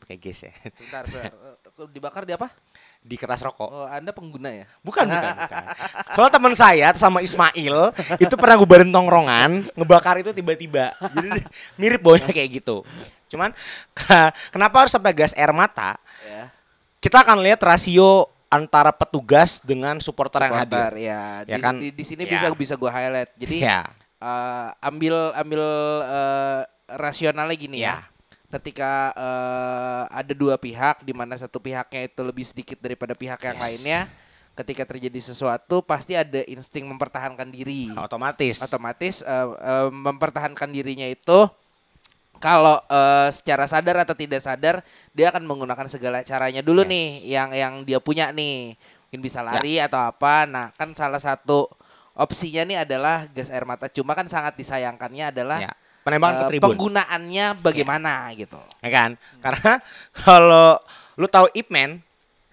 [0.02, 0.52] Pakai gas ya.
[0.74, 1.30] Sebentar, sebentar.
[1.30, 2.50] Eh, Dibakar di apa?
[2.98, 3.68] Di kertas rokok.
[3.68, 4.64] Oh, Anda pengguna ya?
[4.80, 5.64] Bukan, bukan, bukan.
[6.14, 10.94] Soal teman saya sama Ismail itu pernah ngubarin tongkrongan, ngebakar itu tiba-tiba.
[11.12, 11.42] Jadi
[11.76, 12.80] mirip baunya kayak gitu.
[13.28, 13.52] Cuman
[13.92, 15.98] ke- kenapa harus sampai gas air mata?
[16.24, 16.48] Ya.
[16.98, 20.70] Kita akan lihat rasio antara petugas dengan supporter yang hadir.
[20.80, 21.22] Supporter, ya.
[21.44, 21.74] Ya Di, kan?
[21.76, 22.30] di, di sini Ya.
[22.38, 23.30] bisa bisa gue highlight.
[23.36, 23.84] Jadi Ya.
[24.16, 25.62] eh, ambil ambil
[26.08, 27.98] eh, rasionalnya gini ya.
[27.98, 27.98] Ya.
[28.50, 33.58] Ketika eh, ada dua pihak di mana satu pihaknya itu lebih sedikit daripada pihak yang
[33.58, 33.64] Yes.
[33.64, 34.00] lainnya,
[34.54, 37.90] ketika terjadi sesuatu pasti ada insting mempertahankan diri.
[37.98, 38.62] Otomatis.
[38.62, 41.50] Otomatis eh, eh, mempertahankan dirinya itu
[42.38, 46.90] kalau eh, secara sadar atau tidak sadar dia akan menggunakan segala caranya dulu Yes.
[46.94, 48.78] nih yang yang dia punya nih.
[49.10, 50.42] Mungkin bisa lari atau apa.
[50.46, 51.70] Nah, kan salah satu
[52.14, 53.86] opsinya nih adalah gas air mata.
[53.90, 55.72] Cuma kan sangat disayangkannya adalah Ya.
[56.04, 56.68] Penembakan eh, tribun.
[56.68, 58.60] penggunaannya bagaimana gitu.
[58.84, 59.10] ya kan?
[59.40, 59.80] Karena
[60.24, 60.76] kalau
[61.16, 62.04] lu tahu Ip Man,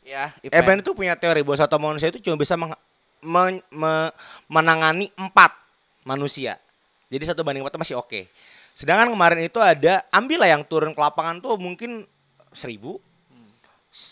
[0.01, 2.79] Ya, Ip Ip Man itu punya teori bahwa satu manusia itu cuma bisa meng-
[3.21, 4.11] men- me-
[4.47, 5.53] menangani empat
[6.03, 6.57] manusia.
[7.11, 8.27] Jadi satu banding empat masih oke.
[8.71, 12.07] Sedangkan kemarin itu ada ambillah yang turun ke lapangan tuh mungkin
[12.51, 12.99] seribu,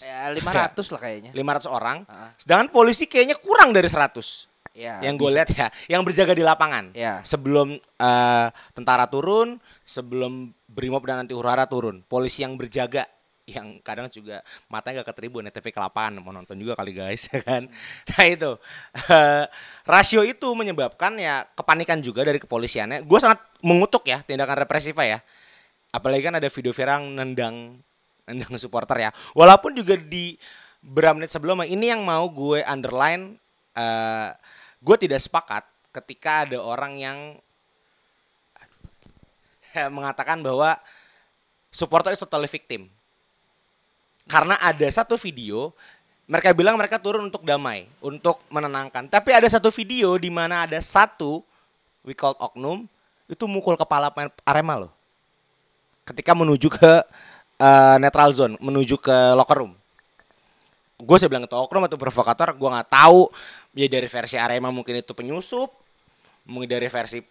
[0.04, 1.32] ya 500 lah kayaknya.
[1.32, 1.98] 500 orang.
[2.36, 4.49] Sedangkan polisi kayaknya kurang dari 100.
[4.80, 6.96] Ya, yang gue lihat ya, yang berjaga di lapangan.
[6.96, 7.20] Ya.
[7.28, 13.04] Sebelum eh, tentara turun, sebelum Brimob dan nanti Hurara turun, polisi yang berjaga
[13.50, 16.22] yang kadang juga matanya gak ketribun ya tapi ke lapangan.
[16.22, 17.66] Mau nonton juga kali guys ya kan?
[18.14, 18.52] Nah itu.
[19.10, 19.46] Eh,
[19.90, 23.04] rasio itu menyebabkan ya kepanikan juga dari kepolisiannya.
[23.04, 25.20] Gue sangat mengutuk ya tindakan represifnya ya.
[25.90, 27.82] Apalagi kan ada video viral nendang
[28.30, 29.12] nendang supporter ya.
[29.34, 30.38] Walaupun juga di
[30.80, 33.36] beberapa menit sebelumnya ini yang mau gue underline
[33.76, 34.30] eh
[34.80, 37.20] gue tidak sepakat ketika ada orang yang
[39.96, 40.80] mengatakan bahwa
[41.70, 42.90] supporter is totally victim
[44.30, 45.74] karena ada satu video
[46.30, 49.10] mereka bilang mereka turun untuk damai, untuk menenangkan.
[49.10, 51.42] Tapi ada satu video di mana ada satu
[52.06, 52.86] we called oknum
[53.26, 54.94] itu mukul kepala pemain Arema loh.
[56.06, 57.02] Ketika menuju ke
[57.58, 59.74] eh, neutral zone, menuju ke locker room.
[61.00, 63.32] Gue sih bilang itu oknum atau provokator, gue nggak tahu.
[63.74, 65.72] Ya dari versi Arema mungkin itu penyusup,
[66.44, 67.24] mungkin dari versi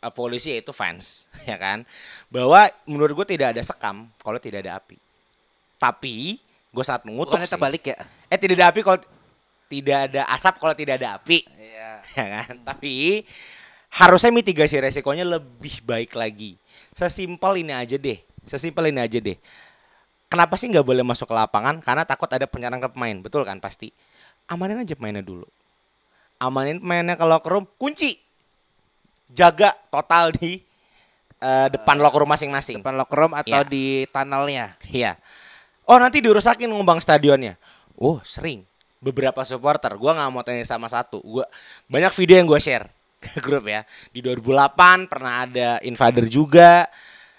[0.00, 1.84] eh, polisi yaitu fans, ya kan?
[2.32, 4.96] Bahwa menurut gue tidak ada sekam kalau tidak ada api.
[5.76, 6.40] Tapi
[6.72, 7.54] gue saat mengutuk Bukannya sih.
[7.54, 7.98] terbalik ya?
[8.32, 8.98] Eh tidak ada api kalau
[9.68, 11.90] tidak ada asap kalau tidak ada api, Iya.
[12.16, 12.54] ya kan?
[12.64, 13.24] Tapi
[13.94, 16.56] harusnya mitigasi resikonya lebih baik lagi.
[16.94, 19.36] Sesimpel ini aja deh, sesimpel ini aja deh.
[20.28, 21.78] Kenapa sih nggak boleh masuk ke lapangan?
[21.78, 23.94] Karena takut ada penyerang ke pemain, betul kan pasti.
[24.50, 25.46] Amanin aja pemainnya dulu.
[26.42, 28.18] Amanin pemainnya ke locker room, kunci.
[29.30, 30.58] Jaga total di
[31.38, 32.82] eh, depan locker room masing-masing.
[32.82, 33.68] Depan locker room atau Iya.
[33.68, 34.74] di tunnelnya.
[34.90, 35.16] Iya.
[35.84, 37.54] Oh nanti dirusakin ngembang stadionnya.
[37.94, 38.64] Oh sering.
[39.04, 39.92] Beberapa supporter.
[40.00, 41.20] Gua nggak mau tanya sama satu.
[41.20, 41.44] Gua
[41.86, 42.88] banyak video yang gue share
[43.22, 43.84] ke grup ya.
[44.10, 46.88] Di 2008 pernah ada invader juga.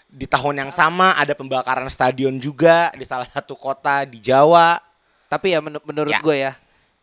[0.08, 4.80] Di tahun yang sama ada pembakaran stadion juga di salah satu kota di Jawa.
[5.28, 6.22] Tapi ya menu- menurut Ya.
[6.22, 6.54] gue ya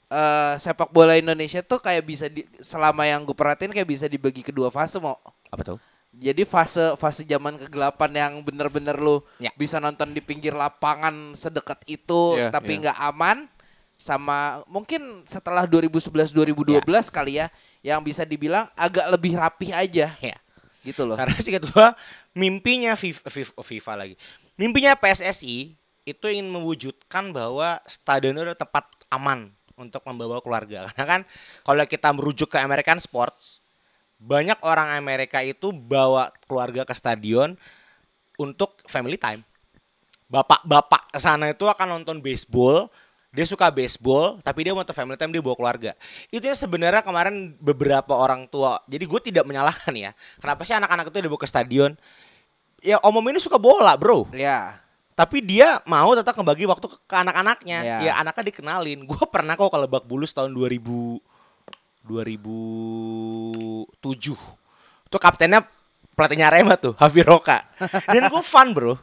[0.09, 4.41] eh, sepak bola Indonesia tuh kayak bisa di, selama yang gue perhatiin kayak bisa dibagi
[4.41, 5.17] kedua fase mau.
[5.49, 5.79] Apa tuh?
[6.12, 9.49] Jadi fase fase zaman kegelapan yang bener-bener lu Ya.
[9.57, 12.81] bisa nonton di pinggir lapangan sedekat itu Iya, tapi iya.
[12.85, 13.49] nggak aman
[13.97, 17.49] sama mungkin setelah 2011 2012 kali ya
[17.81, 20.37] yang bisa dibilang agak lebih rapih aja Ya.
[20.85, 21.17] gitu loh.
[21.17, 21.97] Karena sih gua
[22.33, 24.14] mimpinya FIFA, FIFA, FIFA lagi.
[24.57, 30.87] Mimpinya PSSI itu ingin mewujudkan bahwa stadion itu tempat aman untuk membawa keluarga.
[30.92, 31.21] Karena kan
[31.64, 33.62] kalau kita merujuk ke American sports,
[34.23, 37.59] banyak orang Amerika itu bawa keluarga ke stadion
[38.38, 39.42] untuk family time.
[40.33, 42.88] Bapak-bapak sana itu akan nonton baseball,
[43.33, 45.97] dia suka baseball, tapi dia mau nonton family time dia bawa keluarga.
[46.29, 48.77] Itu yang sebenarnya kemarin beberapa orang tua.
[48.85, 50.12] Jadi gue tidak menyalahkan ya.
[50.37, 51.97] Kenapa sih anak-anak itu dibawa ke stadion?
[52.85, 54.29] Ya om om ini suka bola bro.
[54.37, 54.85] Ya.
[55.16, 57.79] Tapi dia mau tetap ngebagi waktu ke, ke anak-anaknya.
[57.81, 57.97] Ya.
[58.05, 59.01] Ya anaknya dikenalin.
[59.09, 61.16] Gue pernah kok ke Lebak Bulus tahun 2000
[62.05, 63.88] 2007.
[65.09, 65.64] Itu kaptennya
[66.12, 67.64] pelatihnya Arema tuh, Hafi Roka.
[68.11, 68.99] Dan gue fun bro.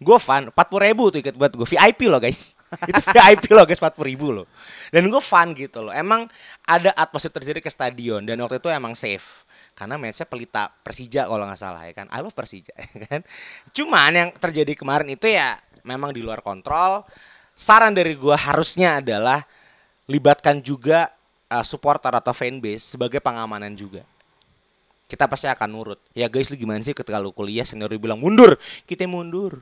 [0.00, 1.68] Gue fun, 40 ribu tuh ikat buat gue.
[1.68, 2.56] VIP loh guys.
[2.86, 4.46] Itu VIP loh guys, 40 ribu loh.
[4.94, 5.92] Dan gue fun gitu loh.
[5.94, 6.30] Emang
[6.66, 8.22] ada atmosfer terjadi ke stadion.
[8.22, 9.42] Dan waktu itu emang safe.
[9.74, 12.06] Karena matchnya pelita Persija kalau nggak salah ya kan.
[12.12, 13.20] I love Persija ya kan.
[13.74, 17.02] Cuman yang terjadi kemarin itu ya memang di luar kontrol.
[17.56, 19.44] Saran dari gue harusnya adalah
[20.08, 21.12] libatkan juga
[21.52, 24.02] uh, supporter atau fanbase sebagai pengamanan juga
[25.10, 25.98] kita pasti akan nurut.
[26.14, 28.54] Ya guys, lu gimana sih ketika lu kuliah senior bilang mundur,
[28.86, 29.58] kita mundur.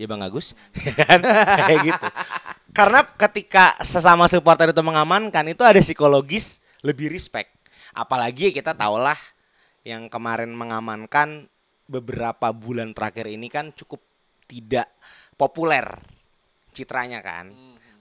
[0.00, 0.56] Ya Bang Agus,
[1.04, 2.08] kan kayak gitu.
[2.72, 7.52] Karena ketika sesama supporter itu mengamankan itu ada psikologis lebih respect.
[7.92, 9.18] Apalagi kita tahulah
[9.84, 11.52] yang kemarin mengamankan
[11.84, 14.00] beberapa bulan terakhir ini kan cukup
[14.48, 14.88] tidak
[15.36, 15.84] populer
[16.72, 17.52] citranya kan.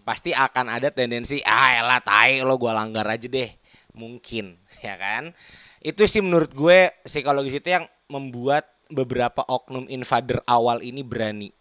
[0.08, 3.52] Pasti akan ada tendensi ah elah tai lo gua langgar aja deh.
[3.92, 4.56] Mungkin,
[4.88, 5.36] ya kan?
[5.84, 11.59] Itu sih menurut gue psikologis itu yang membuat beberapa oknum invader awal ini berani.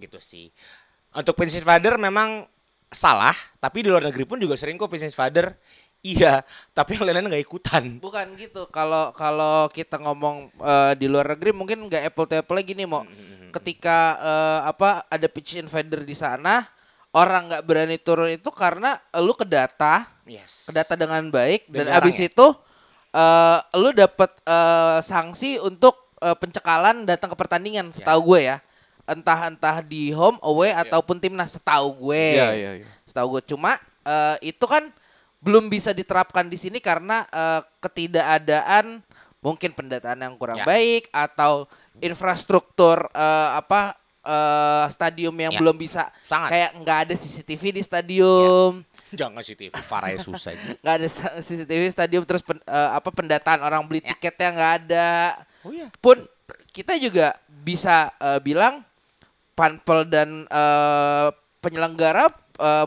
[0.00, 0.48] Gitu sih.
[1.12, 2.48] Untuk Princess Invader memang
[2.88, 5.54] salah, tapi di luar negeri pun juga sering kok Princess Invader
[6.00, 6.40] iya,
[6.72, 8.00] tapi yang lain-lain nggak ikutan.
[8.00, 8.66] Bukan gitu.
[8.72, 13.04] Kalau kalau kita ngomong eh, di luar negeri mungkin nggak apple to apple gini mau.
[13.52, 16.64] Ketika eh, apa ada pitch invader di sana,
[17.12, 20.70] orang nggak berani turun itu karena lu ke data, Yes.
[20.70, 22.30] ke data dengan baik dan, Dan abis ya?
[22.30, 22.46] itu
[23.10, 28.62] eh lu dapet eh, sanksi untuk eh, pencekalan datang ke pertandingan setahu gue ya.
[29.04, 32.26] Entah entah di home away ataupun timnas setahu gue.
[32.36, 32.86] Iya, iya, iya.
[33.04, 34.88] Setahu gue cuma eh, itu kan
[35.40, 39.00] belum bisa diterapkan di sini karena eh, ketidakadaan
[39.40, 40.64] mungkin pendataan yang kurang Ya.
[40.64, 41.64] baik atau
[41.98, 45.58] infrastruktur eh, apa eh, stadium yang Ya.
[45.58, 46.52] belum bisa Sangat.
[46.52, 50.52] kayak nggak ada CCTV di stadium Jangan sih TV, Faraya susah.
[50.84, 51.08] nggak ada
[51.40, 54.12] CCTV stadium terus pen- eh, apa pendataan orang beli Ya.
[54.12, 55.10] tiketnya nggak ada
[55.60, 55.88] Oh iya.
[55.98, 56.20] pun
[56.70, 58.84] kita juga bisa eh, bilang
[59.60, 61.28] panpel dan eh,
[61.60, 62.86] penyelenggara eh,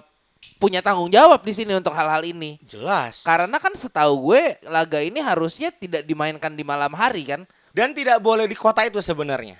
[0.57, 2.57] punya tanggung jawab di sini untuk hal-hal ini.
[2.65, 3.21] Jelas.
[3.21, 7.45] Karena kan setahu gue laga ini harusnya tidak dimainkan di malam hari kan.
[7.69, 9.59] Dan tidak boleh di kota itu sebenarnya.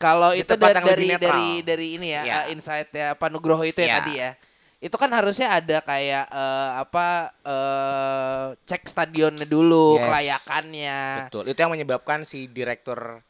[0.00, 2.34] Kalau Di itu dari dari dari dari ini ya, Iya.
[2.36, 3.96] uh, insight ya Pak Nugroho itu ya Iya.
[4.00, 4.30] tadi ya.
[4.84, 7.06] Itu kan harusnya ada kayak eh, apa
[7.40, 10.04] eh, cek stadionnya dulu, Yes.
[10.04, 10.98] kelayakannya.
[11.24, 11.44] Betul.
[11.48, 13.24] Itu yang menyebabkan si direktur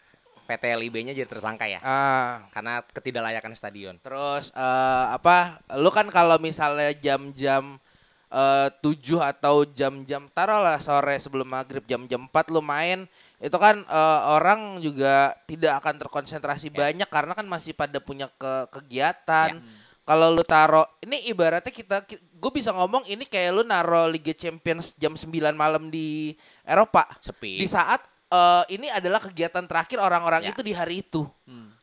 [0.45, 1.81] PT LIB-nya jadi tersangka ya.
[1.81, 3.97] Ah, Karena ketidaklayakan stadion.
[3.99, 5.59] terus eh, apa?
[5.75, 7.81] Lu kan kalau misalnya jam-jam
[8.29, 14.21] eh, 7 atau jam-jam taruhlah sore sebelum maghrib jam-jam 4 lu main itu kan eh,
[14.31, 16.77] orang juga tidak akan terkonsentrasi Ya.
[16.89, 19.59] banyak karena kan masih pada punya ke kegiatan.
[20.05, 24.93] Kalau lu taro ini ibaratnya kita, gue bisa ngomong ini kayak lu naro Liga Champions
[25.01, 27.09] jam 9 malam di Eropa.
[27.25, 27.57] Sepi.
[27.57, 30.51] Di saat eh, ini adalah kegiatan terakhir orang-orang Ya.
[30.51, 31.23] itu di hari itu.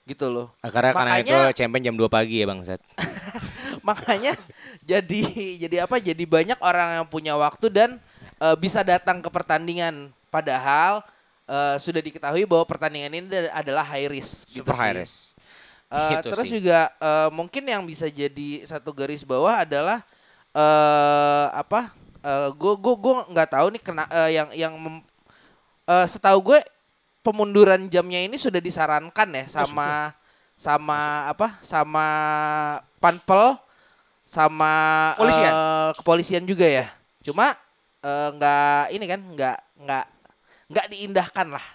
[0.04, 0.52] Gitu loh.
[0.60, 2.82] Ah, Karena karena itu Makanya- champion jam 2 pagi ya Bang Zat.
[3.82, 4.38] makanya
[4.84, 5.22] jadi
[5.58, 7.90] jadi apa jadi banyak orang yang punya waktu dan
[8.38, 11.02] eh, bisa datang ke pertandingan padahal
[11.46, 14.82] eh, sudah diketahui bahwa pertandingan ini adalah high risk gitu Super sih.
[14.84, 15.18] high risk.
[15.90, 16.62] Eh, Itu terus sih.
[16.62, 20.06] juga eh, mungkin yang bisa jadi satu garis bawah adalah
[20.52, 21.90] eh apa
[22.54, 25.06] gue gue gue nggak tahu nih kena eh, yang yang mem-
[25.92, 26.60] eh, setahu gue
[27.22, 30.16] pemunduran jamnya ini sudah disarankan ya sama
[30.56, 32.08] sama apa sama
[32.98, 33.60] panpel
[34.24, 34.74] sama
[35.20, 35.52] Polisian.
[35.52, 36.86] eh, kepolisian juga ya
[37.22, 37.52] cuma
[38.02, 40.06] eh, nggak ini kan nggak nggak
[40.72, 41.66] nggak diindahkan lah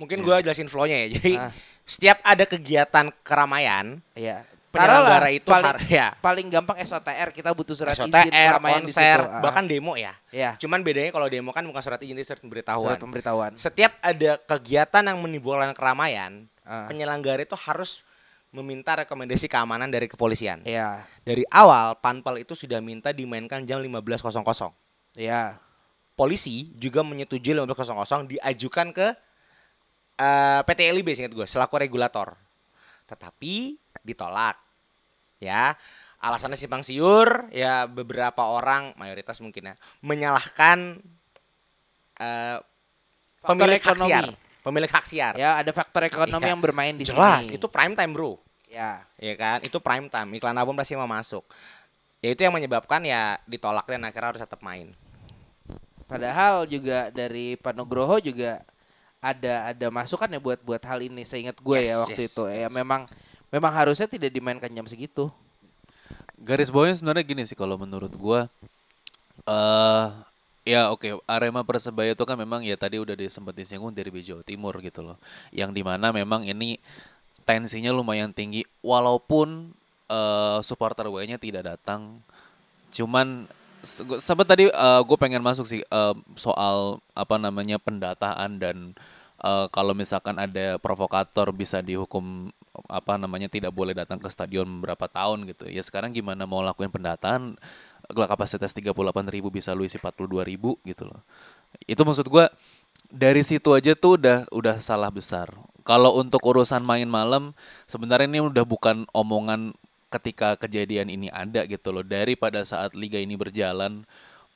[0.00, 1.08] Mungkin gua jelasin flow-nya ya.
[1.20, 1.52] Jadi Ah.
[1.84, 6.08] setiap ada kegiatan keramaian, ya penyelenggara itu paling, har- ya.
[6.16, 9.28] paling gampang SOTR kita butuh surat izin SOTR, keramaian di konser, situ.
[9.28, 9.42] Ah.
[9.42, 10.14] bahkan demo ya.
[10.30, 12.86] ya Cuman bedanya kalau demo kan bukan surat izin, itu surat pemberitahuan.
[12.86, 13.50] surat pemberitahuan.
[13.54, 16.86] Setiap ada kegiatan yang menimbulkan keramaian, Ah.
[16.86, 18.06] penyelenggara itu harus
[18.50, 20.62] meminta rekomendasi keamanan dari kepolisian.
[20.62, 24.74] Iya, Dari awal Panpel itu sudah minta dimainkan jam 15.00.
[25.14, 25.58] iya.
[26.12, 29.08] Polisi juga menyetujui 15.00 diajukan ke
[30.16, 32.34] eh, PT LIB singkat gue selaku regulator.
[33.06, 33.78] Tetapi
[34.10, 34.58] ditolak.
[35.38, 35.74] Ya.
[36.20, 41.00] Alasannya simpang siur, ya beberapa orang mayoritas mungkin ya menyalahkan
[43.40, 44.10] Faktor pemilik hak ekonomi.
[44.12, 44.24] siar.
[44.60, 45.34] Pemilik hak siar.
[45.40, 46.52] Ya, ada faktor ekonomi Iya.
[46.52, 47.56] yang bermain di Jelas, sini.
[47.56, 48.36] itu prime time, Bro.
[48.68, 49.00] ya.
[49.16, 49.64] Ya kan?
[49.64, 50.28] Itu prime time.
[50.36, 51.42] Iklan album pasti mau masuk.
[52.20, 54.92] Ya itu yang menyebabkan ya ditolak dan akhirnya harus tetap main.
[56.04, 58.60] Padahal juga dari Pak Nugroho juga
[59.24, 61.24] ada ada masukan ya buat buat hal ini.
[61.24, 62.44] Seingat gue ya Yes, waktu yes, itu.
[62.44, 63.08] Ya memang
[63.50, 65.30] memang harusnya tidak dimainkan jam segitu.
[66.40, 68.48] Garis bawahnya sebenarnya gini sih kalau menurut gua
[69.44, 70.06] eh
[70.64, 74.78] ya oke Arema Persebaya itu kan memang ya tadi udah disempet disinggung dari Jawa Timur
[74.80, 75.20] gitu loh.
[75.52, 76.80] Yang di mana memang ini
[77.44, 79.74] tensinya lumayan tinggi walaupun
[80.08, 82.24] eh supporter W-nya tidak datang.
[82.90, 83.46] Cuman
[84.20, 84.68] sempat tadi
[85.08, 88.76] gue pengen masuk sih eh, soal apa namanya pendataan dan
[89.40, 92.52] eh, kalau misalkan ada provokator bisa dihukum
[92.86, 95.66] apa namanya tidak boleh datang ke stadion berapa tahun gitu.
[95.66, 97.58] Ya sekarang gimana mau lakuin pendataan
[98.10, 98.94] kapasitas 38.000
[99.50, 101.20] bisa lu isi 42.000 gitu loh.
[101.86, 102.50] Itu maksud gua
[103.10, 105.50] dari situ aja tuh udah udah salah besar.
[105.82, 107.56] Kalau untuk urusan main malam
[107.90, 109.74] sebenarnya ini udah bukan omongan
[110.10, 112.06] ketika kejadian ini ada gitu loh.
[112.06, 114.06] Dari pada saat liga ini berjalan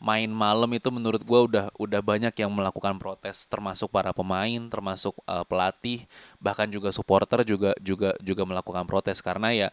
[0.04, 5.16] main malam itu menurut gua udah udah banyak yang melakukan protes termasuk para pemain, termasuk
[5.24, 6.04] uh, pelatih,
[6.36, 9.68] bahkan juga supporter juga juga juga melakukan protes karena ya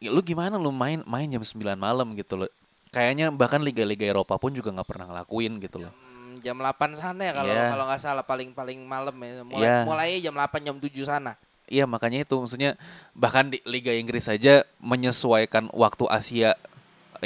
[0.00, 2.50] ya lu gimana lu main main jam 9 malam gitu loh.
[2.88, 5.92] Kayaknya bahkan liga-liga Eropa pun juga nggak pernah ngelakuin gitu loh.
[6.40, 7.68] Jam 8 sana ya kalau Iya.
[7.76, 9.44] kalau nggak salah paling paling malam ya.
[9.44, 9.78] Mulai Iya.
[9.84, 11.36] mulai jam 8 jam 7 sana.
[11.68, 12.78] Iya makanya itu maksudnya
[13.12, 16.54] bahkan di Liga Inggris saja menyesuaikan waktu Asia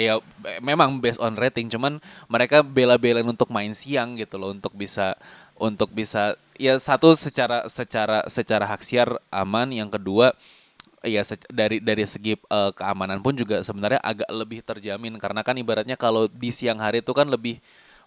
[0.00, 0.16] ya
[0.64, 5.12] memang based on rating cuman mereka bela-belain untuk main siang gitu loh untuk bisa
[5.60, 10.32] untuk bisa ya satu secara secara secara hak siar aman yang kedua
[11.04, 11.20] ya
[11.52, 16.28] dari dari segi eh, keamanan pun juga sebenarnya agak lebih terjamin karena kan ibaratnya kalau
[16.28, 17.60] di siang hari itu kan lebih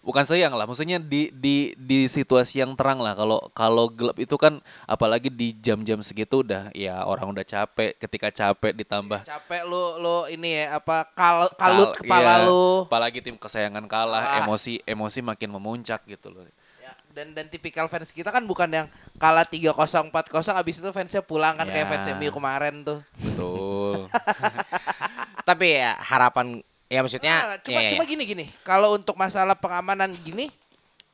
[0.04, 4.36] bukan siang lah maksudnya di di di situasi yang terang lah kalau kalau gelap itu
[4.36, 9.96] kan apalagi di jam-jam segitu udah ya orang udah capek ketika capek ditambah Capek lu
[9.96, 12.84] lu ini ya apa kal kalut kal- kepala iya, lu.
[12.84, 14.36] apalagi tim kesayangan kalah Ah.
[14.40, 16.44] emosi emosi makin memuncak gitu loh
[16.76, 18.86] Ya, dan dan tipikal fans kita kan bukan yang
[19.16, 19.72] kalah 3-0
[20.12, 20.12] 4-0
[20.52, 21.90] abis itu fansnya pulang kan kayak Ya.
[21.90, 23.00] fans MU kemarin tuh.
[23.16, 24.04] betul
[25.48, 28.10] Tapi ya harapan ya maksudnya Ah, cuma ya, ya, cuma ya.
[28.10, 28.44] gini gini.
[28.62, 30.52] Kalau untuk masalah pengamanan gini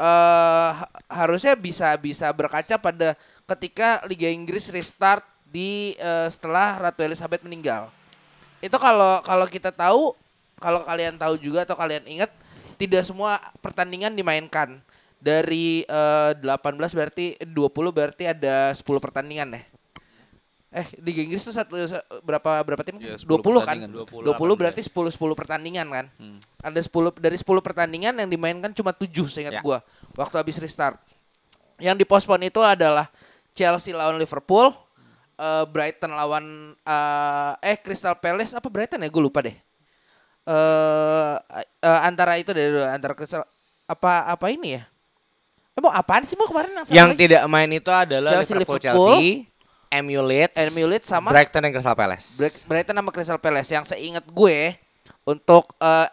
[0.00, 3.12] eh ha- harusnya bisa bisa berkaca pada
[3.44, 7.90] ketika Liga Inggris restart di eh, setelah Ratu Elizabeth meninggal.
[8.61, 10.14] Itu kalau kalau kita tahu,
[10.56, 12.30] kalau kalian tahu juga atau kalian ingat,
[12.76, 14.80] tidak semua pertandingan dimainkan.
[15.20, 16.56] Dari eh, 18
[16.96, 19.64] berarti 20 berarti ada 10 pertandingan deh.
[20.70, 22.94] Eh di Inggris tuh satu sa- berapa berapa tim?
[23.02, 23.74] Iya, 10 20 kan?
[23.74, 23.90] pertandingan.
[24.06, 26.06] 20, 20, berarti 10 10 pertandingan kan?
[26.14, 26.38] Hmm.
[26.62, 29.62] Ada 10 dari 10 pertandingan yang dimainkan cuma 7 seingat Ya.
[29.62, 29.83] gua
[30.14, 30.94] waktu habis restart.
[31.76, 33.11] Yang dipospon itu adalah
[33.50, 34.70] Chelsea lawan Liverpool,
[35.35, 36.44] eh, Brighton lawan
[36.78, 39.56] eh, eh Crystal Palace apa Brighton ya gue lupa deh.
[40.46, 41.35] Eh
[41.83, 43.42] eh, antara itu deh antara Crystal
[43.85, 44.83] apa apa ini ya?
[45.74, 47.20] Eh, mau apaan sih mau kemarin yang Yang lagi?
[47.26, 49.50] tidak main itu adalah Chelsea, Liverpool, Liverpool, Chelsea,
[49.90, 50.22] MU
[50.87, 52.38] Leeds sama- Brighton dan Crystal Palace.
[52.64, 54.79] Brighton sama Crystal Palace yang seingat gue
[55.26, 56.09] untuk eh,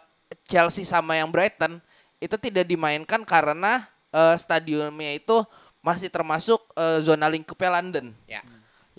[0.50, 1.78] Chelsea sama yang Brighton
[2.18, 5.46] itu tidak dimainkan karena eh, stadionnya itu
[5.78, 8.10] masih termasuk eh, zona lingkupnya London.
[8.26, 8.42] Ya.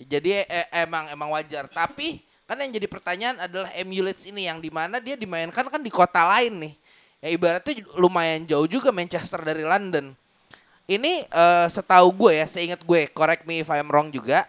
[0.00, 1.68] Jadi eh, emang emang wajar.
[1.68, 5.80] Tapi kan yang jadi pertanyaan adalah MU Leeds ini yang di mana dia dimainkan kan
[5.84, 6.74] di kota lain nih.
[7.20, 10.16] Ya ibaratnya lumayan jauh juga Manchester dari London.
[10.88, 14.48] Ini eh, setahu gue ya, seingat gue, correct me if I'm wrong juga.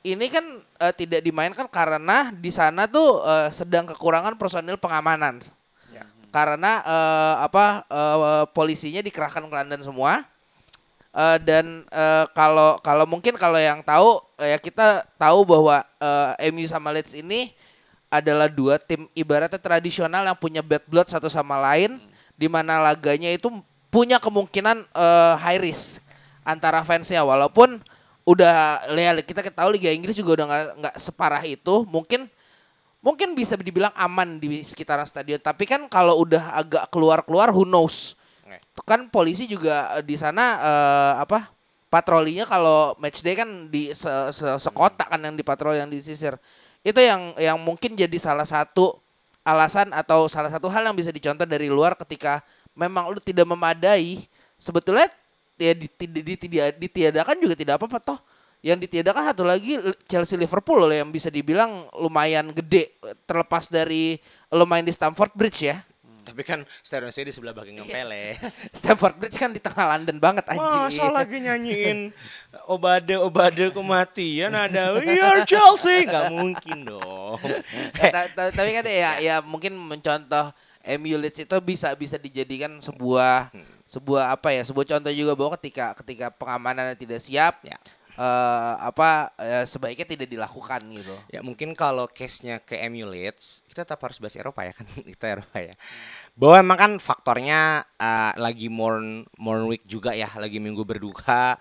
[0.00, 0.44] Ini kan
[0.80, 5.40] eh, tidak dimainkan karena di sana tuh eh, sedang kekurangan personil pengamanan.
[6.30, 10.24] Karena eh, apa eh, polisinya dikerahkan ke London semua.
[11.10, 16.48] Eh, dan eh, kalau kalau mungkin kalau yang tahu eh, ya kita tahu bahwa eh,
[16.54, 17.50] MU sama Leeds ini
[18.06, 21.98] adalah dua tim ibaratnya tradisional yang punya bad blood satu sama lain
[22.38, 23.50] di mana laganya itu
[23.90, 25.98] punya kemungkinan eh, high risk
[26.46, 27.82] antara fansnya walaupun
[28.24, 32.28] udah ya kita tahu Liga Inggris juga udah nggak nggak separah itu mungkin
[33.00, 35.40] mungkin bisa dibilang aman di sekitaran stadion.
[35.40, 38.14] Tapi kan kalau udah agak keluar-keluar who knows?
[38.44, 38.58] Oke.
[38.84, 41.48] kan polisi juga eh, di sana eh, apa
[41.90, 46.36] patrolinya kalau match day kan di se, se- sekota kan yang dipatroli yang disisir.
[46.80, 48.96] Itu yang yang mungkin jadi salah satu
[49.44, 52.44] alasan atau salah satu hal yang bisa dicontoh dari luar ketika
[52.76, 54.24] memang lu tidak memadai.
[54.60, 55.08] Sebetulnya
[55.60, 58.18] ya diti- diti- ditiadakan juga tidak apa-apa toh
[58.60, 62.92] yang ditiadakan satu lagi Chelsea Liverpool loh yang bisa dibilang lumayan gede
[63.24, 65.80] terlepas dari lo main di Stamford Bridge ya
[66.20, 68.68] Tapi kan stadion saya di sebelah Buckingham Palace.
[68.78, 71.00] Stamford Bridge kan di tengah London banget anjing.
[71.00, 72.12] Masa lagi nyanyiin
[72.66, 77.40] obade obade kematian ada We are Chelsea nggak mungkin dong.
[77.96, 80.52] Ta- ta- Tapi kan ya ya mungkin mencontoh
[81.00, 83.50] MU Leeds itu bisa bisa dijadikan sebuah
[83.90, 87.74] sebuah apa ya sebuah contoh juga bahwa ketika ketika pengamanan tidak siap Ya.
[88.14, 91.16] eh, apa eh, sebaiknya tidak dilakukan gitu.
[91.26, 95.26] Ya mungkin kalau case-nya ke MU Leeds, kita tetap harus bahas Eropa ya kan, kita
[95.40, 95.74] Eropa ya.
[96.38, 101.58] Bahwa emang kan faktornya eh, lagi morn morn week juga ya, lagi minggu berduka,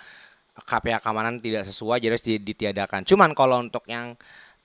[0.59, 3.07] KPA keamanan tidak sesuai jadi harus di- ditiadakan.
[3.07, 4.13] Cuman kalau untuk yang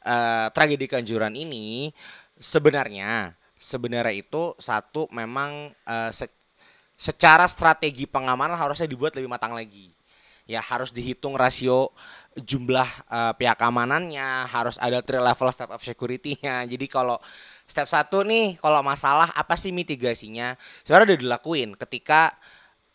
[0.05, 1.95] eh, tragedi Kanjuran ini
[2.37, 5.73] sebenarnya sebenarnya itu satu memang
[6.13, 6.44] se-
[6.95, 9.91] secara strategi pengamanan harusnya dibuat lebih matang lagi.
[10.45, 11.89] Ya harus dihitung rasio
[12.37, 16.65] jumlah eh, pihak keamanannya, harus ada three level step of security-nya.
[16.73, 17.17] Jadi kalau
[17.65, 20.59] step satu nih, kalau masalah apa sih mitigasinya?
[20.85, 22.35] Sebenarnya udah dilakuin ketika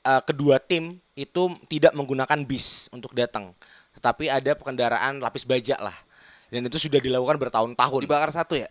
[0.06, 3.52] eh, kedua tim itu tidak menggunakan bis untuk datang,
[3.98, 5.96] tetapi ada kendaraan lapis baja lah.
[6.50, 8.02] Dan itu sudah dilakukan bertahun-tahun.
[8.10, 8.70] Dibakar satu ya?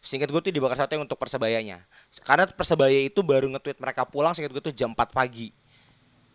[0.00, 1.84] Singkat gue tuh dibakar satu yang untuk persebayanya.
[2.24, 5.52] Karena persebaya itu baru nge-tweet mereka pulang singkat gue tuh jam 4 pagi.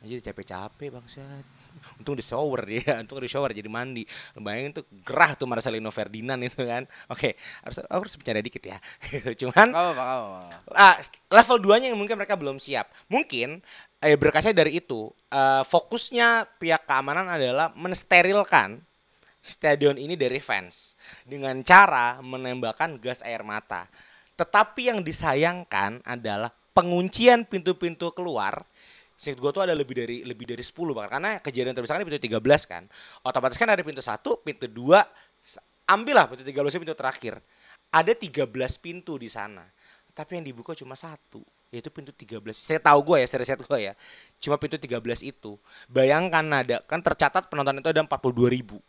[0.05, 1.45] Anjir capek-capek bangsat.
[1.97, 4.05] Untung di shower dia, untung di shower jadi mandi.
[4.37, 6.85] Bayangin tuh gerah tuh Marcelino Ferdinand itu kan.
[7.09, 7.33] Oke,
[7.65, 8.77] harus aku harus bercanda dikit ya.
[9.41, 10.39] Cuman apa-apa, gak apa-apa.
[10.77, 10.95] ah,
[11.33, 12.93] level 2-nya yang mungkin mereka belum siap.
[13.09, 13.65] Mungkin
[14.05, 18.85] eh, berkaca dari itu, eh, fokusnya pihak keamanan adalah mensterilkan
[19.45, 23.85] stadion ini dari fans dengan cara menembakkan gas air mata.
[24.33, 28.65] Tetapi yang disayangkan adalah penguncian pintu-pintu keluar
[29.15, 32.07] Singkat gue tuh ada lebih dari lebih dari 10 bahkan karena kejadian terbesar kan di
[32.11, 32.83] pintu 13 kan.
[33.23, 35.07] Otomatis kan ada pintu 1, pintu 2,
[35.39, 37.39] s- ambillah pintu 13 itu pintu terakhir.
[37.95, 39.63] Ada 13 pintu di sana.
[40.11, 41.39] Tapi yang dibuka cuma satu,
[41.71, 42.59] yaitu pintu 13.
[42.59, 43.93] Saya tahu gue ya, saya gue ya.
[44.43, 45.55] Cuma pintu 13 itu.
[45.87, 48.83] Bayangkan ada kan tercatat penonton itu ada 42 ribu.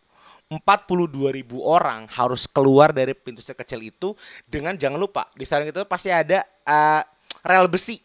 [0.48, 5.82] 42 ribu orang harus keluar dari pintu sekecil itu dengan jangan lupa di samping itu
[5.84, 7.02] pasti ada eh,
[7.42, 7.98] rel besi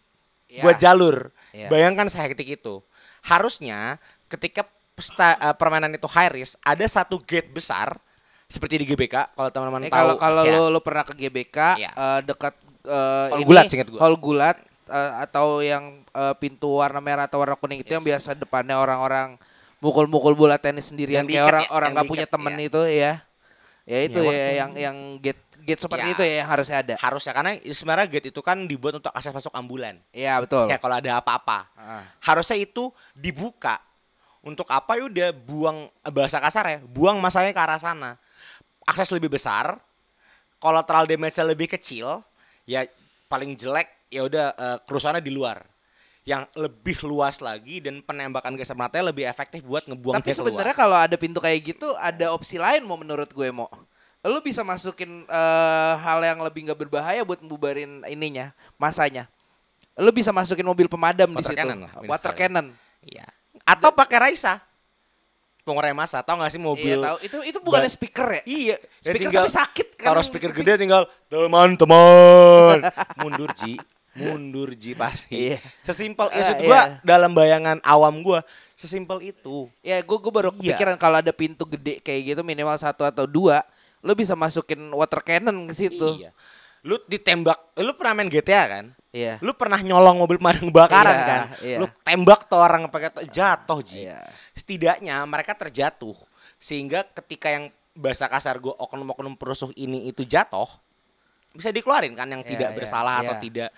[0.46, 0.60] Ya.
[0.62, 1.32] buat jalur.
[1.52, 1.72] Ya.
[1.72, 2.84] Bayangkan sehektik itu.
[3.24, 3.96] Harusnya
[4.28, 7.96] ketika pesta, eh, permainan itu high risk ada satu gate besar
[8.46, 9.96] seperti di GBK kalau teman-teman Eh, tahu.
[9.96, 10.52] kalau kalau ya.
[10.52, 11.92] lu, lu pernah ke GBK Iya.
[11.94, 12.52] eh, dekat
[12.84, 14.00] Hall ini, Gulat, seingat gua.
[14.02, 14.58] Hall Gulat
[14.90, 19.40] eh, atau yang eh, pintu warna merah atau warna kuning itu yang biasa depannya orang-orang
[19.82, 22.68] mukul-mukul bola tenis sendirian Yang kayak orang ya, orang nggak punya temen iya.
[22.70, 23.14] itu ya.
[23.82, 24.54] Ya itu ya tuh.
[24.56, 26.14] yang yang gate gate seperti Ya.
[26.14, 26.94] itu ya yang harusnya ada.
[27.02, 29.98] Harusnya karena sebenarnya gate itu kan dibuat untuk akses masuk ambulan.
[30.14, 30.70] Iya betul.
[30.70, 31.70] Ya kalau ada apa-apa.
[31.74, 32.06] Ah.
[32.22, 33.82] Harusnya itu dibuka.
[34.42, 38.18] Untuk apa ya udah buang eh, bahasa kasar ya, buang masanya ke arah sana.
[38.86, 39.78] Akses lebih besar,
[40.58, 42.26] collateral damage-nya lebih kecil,
[42.66, 42.82] ya
[43.30, 45.62] paling jelek ya udah eh, kerusuhannya di luar.
[46.22, 50.48] Yang lebih luas lagi dan penembakan gas matanya lebih efektif buat ngebuang Tapi dia keluar.
[50.48, 53.66] sebenarnya kalau ada pintu kayak gitu ada opsi lain mau menurut gue mau.
[54.22, 59.26] Lu bisa masukin eh, hal yang lebih nggak berbahaya buat membubarin ininya, masanya.
[59.98, 61.58] Lu bisa masukin mobil pemadam di Water situ.
[61.58, 62.68] cannon lah, Water cannon.
[63.02, 63.26] Iya.
[63.64, 64.62] Atau pakai Raisa.
[65.62, 66.98] Pengurai masa, tau gak sih mobil?
[66.98, 67.18] Iya tahu.
[67.22, 68.42] Itu itu bukannya Ba- speaker ya?
[68.44, 70.08] Iya, ya Speaker tinggal tapi sakit kan.
[70.10, 72.78] Taruh speaker gede tinggal teman-teman.
[73.22, 73.78] Mundur Ji,
[74.14, 75.52] mundur Ji pasti.
[75.52, 75.60] Iya.
[75.82, 77.00] Sesimpel Eh, maksud gua iya.
[77.02, 78.44] dalam bayangan awam gua,
[78.76, 79.72] sesimpel itu.
[79.80, 80.76] Ya gue gue baru Iya.
[80.76, 83.64] kepikiran kalau ada pintu gede kayak gitu minimal satu atau dua,
[84.02, 86.28] lu bisa masukin water cannon ke situ.
[86.28, 86.32] Iya.
[86.82, 88.86] Lu ditembak, lu pernah main GTA kan?
[89.14, 89.38] Iya.
[89.40, 91.42] Lu pernah nyolong mobil pemadam kebakaran Iya, kan?
[91.62, 91.78] iya.
[91.78, 94.10] Lu tembak tuh orang pakai jatuh Ji.
[94.10, 94.26] Iya.
[94.58, 96.18] Setidaknya mereka terjatuh
[96.58, 100.66] sehingga ketika yang bahasa kasar gua oknum-oknum perusuh ini itu jatuh
[101.52, 103.42] bisa dikeluarin kan yang Iya, tidak iya, bersalah atau iya.
[103.44, 103.70] tidak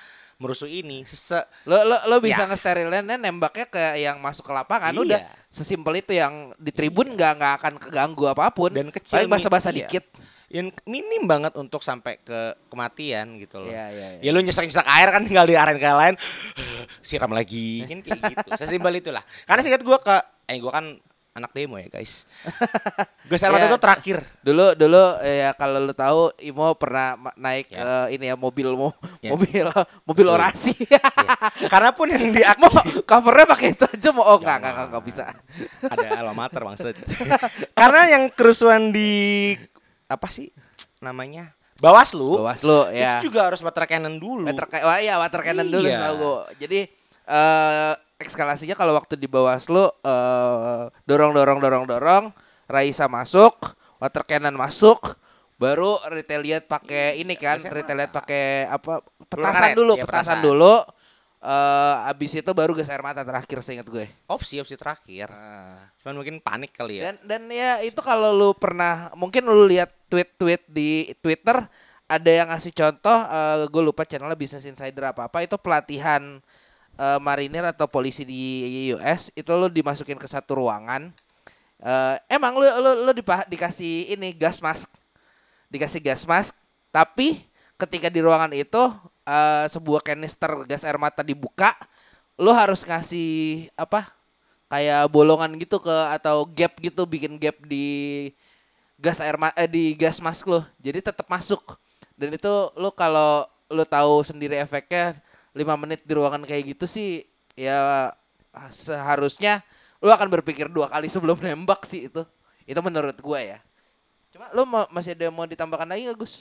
[0.41, 1.05] merusuh ini.
[1.09, 2.49] Se Lo lo lo bisa Ya.
[2.49, 5.01] ngesterilin nembaknya ke yang masuk ke lapangan Iya.
[5.05, 9.31] udah sesimpel itu yang di tribun nggak nggak akan keganggu apa pun Dan kecil paling
[9.31, 9.85] basa-basa iya.
[9.85, 10.05] dikit
[10.53, 13.73] yang minim banget untuk sampai ke kematian gitu loh.
[13.73, 14.21] Iya, iya, iya.
[14.21, 16.15] Ya lu nyesek-nyesek air kan tinggal ke yang lain,
[17.01, 18.49] siram lagi, kan kayak gitu.
[18.61, 19.25] Sesimpel itulah.
[19.49, 20.13] Karena singkat gua ke
[20.45, 20.85] eh gua kan
[21.33, 22.29] anak demo ya, guys.
[23.29, 23.69] Gas air mata Ya.
[23.69, 24.17] itu terakhir.
[24.39, 28.05] dulu dulu ya kalau lu tahu Imo pernah naik Ya.
[28.05, 29.33] eh, ini ya mobil mo Ya.
[29.33, 29.65] mobil
[30.07, 30.77] mobil orasi
[31.73, 35.03] Karena pun yang di aksi covernya pakai itu aja mau oh nggak nggak nggak nggak
[35.03, 35.23] bisa
[35.83, 36.93] ada alma mater maksud.
[37.73, 39.53] Karena yang kerusuhan di
[40.05, 40.53] apa sih
[40.99, 41.49] namanya?
[41.75, 42.39] Bawaslu.
[42.39, 44.45] Bawaslu ya Itu juga harus water cannon dulu.
[44.45, 45.97] water wah iya water cannon dulu Iya.
[45.97, 46.79] setahu gua jadi
[47.23, 47.93] eh
[48.27, 52.23] eskalasinya kalau waktu di Bawaslu eh dorong dorong dorong dorong
[52.67, 55.15] Raisa masuk water cannon masuk
[55.61, 58.99] baru retaliate pakai ini kan Gas air retaliate pakai apa
[59.31, 60.43] petasan dulu iya, petasan petasan.
[60.43, 60.75] dulu
[61.43, 65.27] eh abis itu baru gas air mata terakhir seingat gue Opsi opsi terakhir.
[65.99, 67.11] Cuman mungkin panik kali ya.
[67.11, 71.67] dan dan ya itu kalau lu pernah mungkin lu lihat tweet-tweet di Twitter
[72.07, 73.17] ada yang ngasih contoh
[73.67, 76.39] gue lupa channelnya Business Insider apa apa itu pelatihan
[76.99, 78.41] eh, marinir atau polisi di
[78.95, 81.11] US itu lu dimasukin ke satu ruangan
[81.83, 84.87] Eh, emang lu lu lu dipa- dikasih ini gas mask.
[85.71, 86.53] Dikasih gas mask
[86.93, 87.41] tapi
[87.81, 88.83] ketika di ruangan itu
[89.25, 91.73] eh, sebuah kanister gas air mata dibuka
[92.39, 94.09] lu harus ngasih apa
[94.71, 98.29] kayak bolongan gitu ke atau gap gitu bikin gap di
[98.99, 100.61] gas air ma- eh, di gas mask lo.
[100.81, 101.77] Jadi tetap masuk.
[102.15, 105.17] Dan itu lu kalau lu tahu sendiri efeknya
[105.53, 108.09] lima menit di ruangan kayak gitu sih ya
[108.69, 109.61] seharusnya
[110.03, 112.27] lu akan berpikir dua kali sebelum nembak sih itu.
[112.67, 113.59] Itu menurut gua ya.
[114.35, 116.35] Cuma lu mau, masih ada yang mau ditambahkan lagi gak Gus?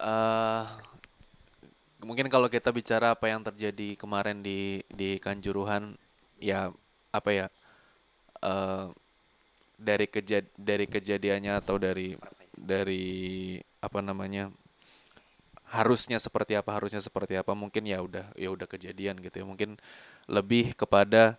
[0.00, 0.64] Eh
[2.00, 5.94] mungkin kalau kita bicara apa yang terjadi kemarin di di Kanjuruhan
[6.40, 6.72] ya
[7.12, 7.46] apa ya
[8.40, 8.86] eh
[9.76, 12.16] dari kejad dari kejadiannya atau dari
[12.56, 14.48] dari apa namanya
[15.70, 19.46] harusnya seperti apa harusnya seperti apa mungkin ya udah ya udah kejadian gitu ya.
[19.46, 19.78] Mungkin
[20.26, 21.38] lebih kepada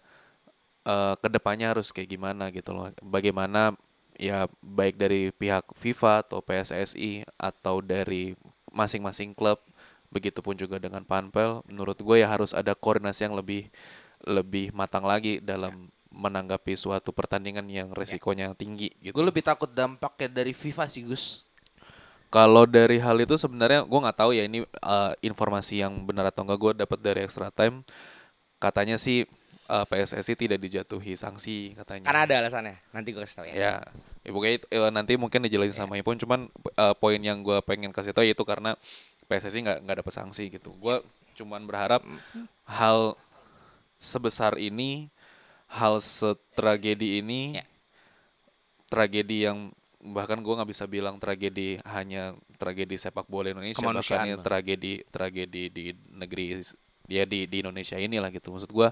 [0.88, 2.89] eh ke depannya harus kayak gimana gitu loh.
[3.03, 3.75] Bagaimana
[4.15, 8.38] ya baik dari pihak FIFA atau PSSI atau dari
[8.71, 9.59] masing-masing klub
[10.11, 13.71] begitupun juga dengan Panpel menurut gue ya harus ada koordinasi yang lebih
[14.27, 19.15] lebih matang lagi dalam menanggapi suatu pertandingan yang resikonya tinggi gitu.
[19.15, 21.47] gue lebih takut dampaknya dari FIFA sih Gus
[22.32, 26.47] Kalau dari hal itu sebenarnya gue nggak tahu ya ini uh, informasi yang benar atau
[26.47, 27.84] enggak gue dapat dari extra time.
[28.55, 29.27] Katanya sih
[29.67, 32.07] uh, PSSI tidak dijatuhi sanksi katanya.
[32.07, 32.75] Karena ada alasannya.
[32.95, 33.53] Nanti gue kasih tau ya.
[33.53, 33.73] Ya,
[34.23, 36.15] ya pokoknya itu, eh, nanti mungkin dijelasin sama Ipun.
[36.15, 36.47] Cuman
[36.79, 38.79] uh, poin yang gue pengen kasih tahu yaitu karena
[39.27, 40.71] PSSI nggak nggak dapat sanksi gitu.
[40.79, 41.03] Gue
[41.36, 41.99] cuman berharap
[42.63, 43.19] hal
[43.99, 45.11] sebesar ini,
[45.67, 47.65] hal setragedi ini, Ya.
[48.91, 49.71] tragedi yang
[50.01, 54.41] bahkan gue nggak bisa bilang tragedi hanya tragedi sepak bola Indonesia bahkan lah.
[54.41, 56.57] tragedi tragedi di negeri
[57.05, 58.89] ya di di Indonesia inilah gitu maksud gue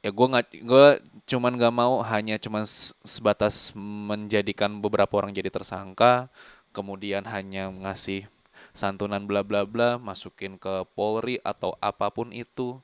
[0.00, 0.86] ya gue nggak gue
[1.28, 2.64] cuman nggak mau hanya cuman
[3.04, 6.32] sebatas menjadikan beberapa orang jadi tersangka
[6.72, 8.24] kemudian hanya ngasih
[8.72, 12.78] santunan bla bla bla masukin ke Polri atau apa pun itu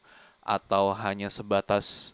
[0.45, 2.13] atau hanya sebatas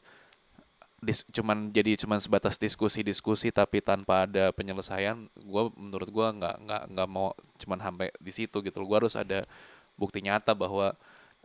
[1.01, 6.83] dis, cuman jadi cuman sebatas diskusi-diskusi tapi tanpa ada penyelesaian gua menurut gua nggak nggak
[6.93, 9.49] nggak mau cuman sampai di situ gitu gua harus ada
[9.97, 10.93] bukti nyata bahwa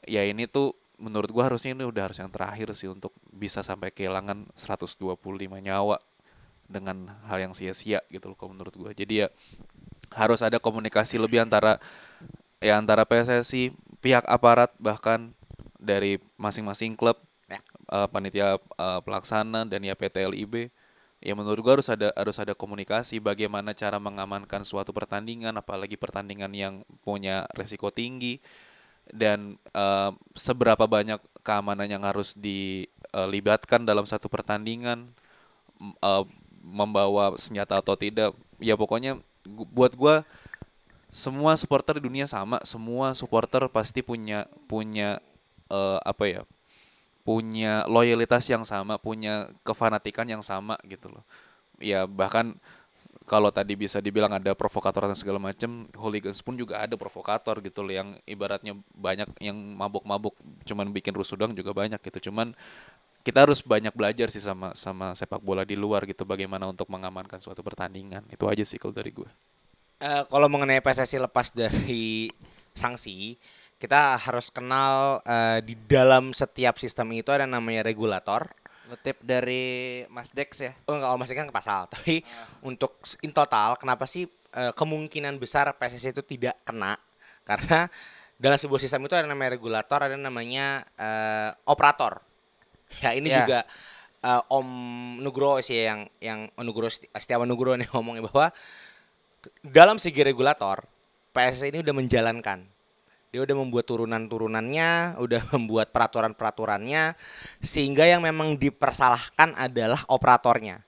[0.04, 3.96] ya ini tuh menurut gua harusnya ini udah harus yang terakhir sih untuk bisa sampai
[3.96, 5.00] kehilangan 125
[5.64, 6.04] nyawa
[6.68, 8.92] dengan hal yang sia-sia gitu loh kalau menurut gua.
[8.92, 9.28] Jadi ya
[10.12, 11.80] harus ada komunikasi lebih antara
[12.60, 13.72] ya antara PSSI
[14.04, 15.32] pihak aparat bahkan
[15.80, 17.20] dari masing-masing klub
[17.86, 20.74] Eh, panitia eh, pelaksana dan ya PT LIB
[21.22, 26.50] ya menurut gua harus ada harus ada komunikasi bagaimana cara mengamankan suatu pertandingan apalagi pertandingan
[26.58, 26.74] yang
[27.06, 28.42] punya resiko tinggi
[29.14, 35.14] dan eh, seberapa banyak keamanan yang harus dilibatkan dalam satu pertandingan
[36.02, 36.26] eh,
[36.66, 38.34] membawa senjata atau tidak.
[38.58, 40.26] Ya pokoknya buat gua
[41.14, 45.22] semua supporter di dunia sama semua supporter pasti punya punya
[45.70, 46.42] eh, apa ya
[47.26, 51.26] punya loyalitas yang sama punya kefanatikan yang sama gitu loh.
[51.82, 52.56] Ya bahkan
[53.26, 57.82] kalau tadi bisa dibilang ada provokator dan segala macam hooligans pun juga ada provokator gitu
[57.82, 62.30] loh yang ibaratnya banyak yang mabuk-mabuk cuman bikin rusuh doang juga banyak gitu.
[62.30, 62.54] Cuman
[63.26, 67.42] kita harus banyak belajar sih sama sama sepak bola di luar gitu bagaimana untuk mengamankan
[67.42, 68.22] suatu pertandingan.
[68.30, 69.28] Itu aja sih kalau dari gue
[69.96, 72.28] Eh, kalau mengenai PSSI lepas dari
[72.76, 73.40] sanksi,
[73.76, 78.48] kita harus kenal eh, di dalam setiap sistem itu ada namanya regulator.
[78.86, 80.72] Ngutip dari Mas Dex ya.
[80.86, 81.80] Oh enggak, oh, maksudnya kan ke pasal.
[81.94, 82.22] Tapi
[82.62, 86.96] untuk s- in total, kenapa sih eh, kemungkinan besar PSSI itu tidak kena?
[87.44, 87.90] Karena
[88.36, 92.22] dalam sebuah sistem itu ada namanya regulator, ada namanya eh, operator.
[93.02, 93.42] Ya ini Ya.
[93.44, 93.60] juga
[94.22, 94.70] eh, Om
[95.20, 96.48] Nugroho sih yang yang
[96.90, 98.54] Seti- Setiawan Nugroho nih ngomongnya bahwa
[99.62, 100.86] dalam segi regulator
[101.34, 102.75] PSSI ini udah menjalankan.
[103.36, 107.20] Dia udah membuat turunan-turunannya, udah membuat peraturan-peraturannya
[107.60, 110.88] sehingga yang memang dipersalahkan adalah operatornya.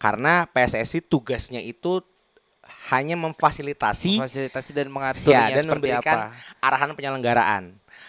[0.00, 2.00] Karena PSSI tugasnya itu
[2.88, 6.64] hanya memfasilitasi Fasilitasi dan mengaturnya ya dan seperti memberikan apa.
[6.64, 7.62] arahan penyelenggaraan.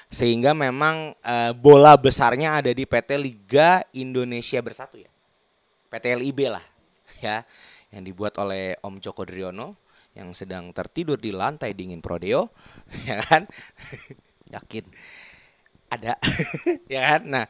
[0.08, 5.12] Sehingga memang eh, bola besarnya ada di PT Liga Indonesia Bersatu ya.
[5.92, 6.64] PT LIB lah
[7.20, 7.44] ya
[7.92, 9.83] yang dibuat oleh Om Joko Driono
[10.14, 12.54] yang sedang tertidur di lantai dingin Prodeo
[13.10, 13.50] ya kan?
[14.50, 14.86] Yakin.
[15.94, 16.18] ada
[16.94, 17.22] ya kan?
[17.26, 17.46] Nah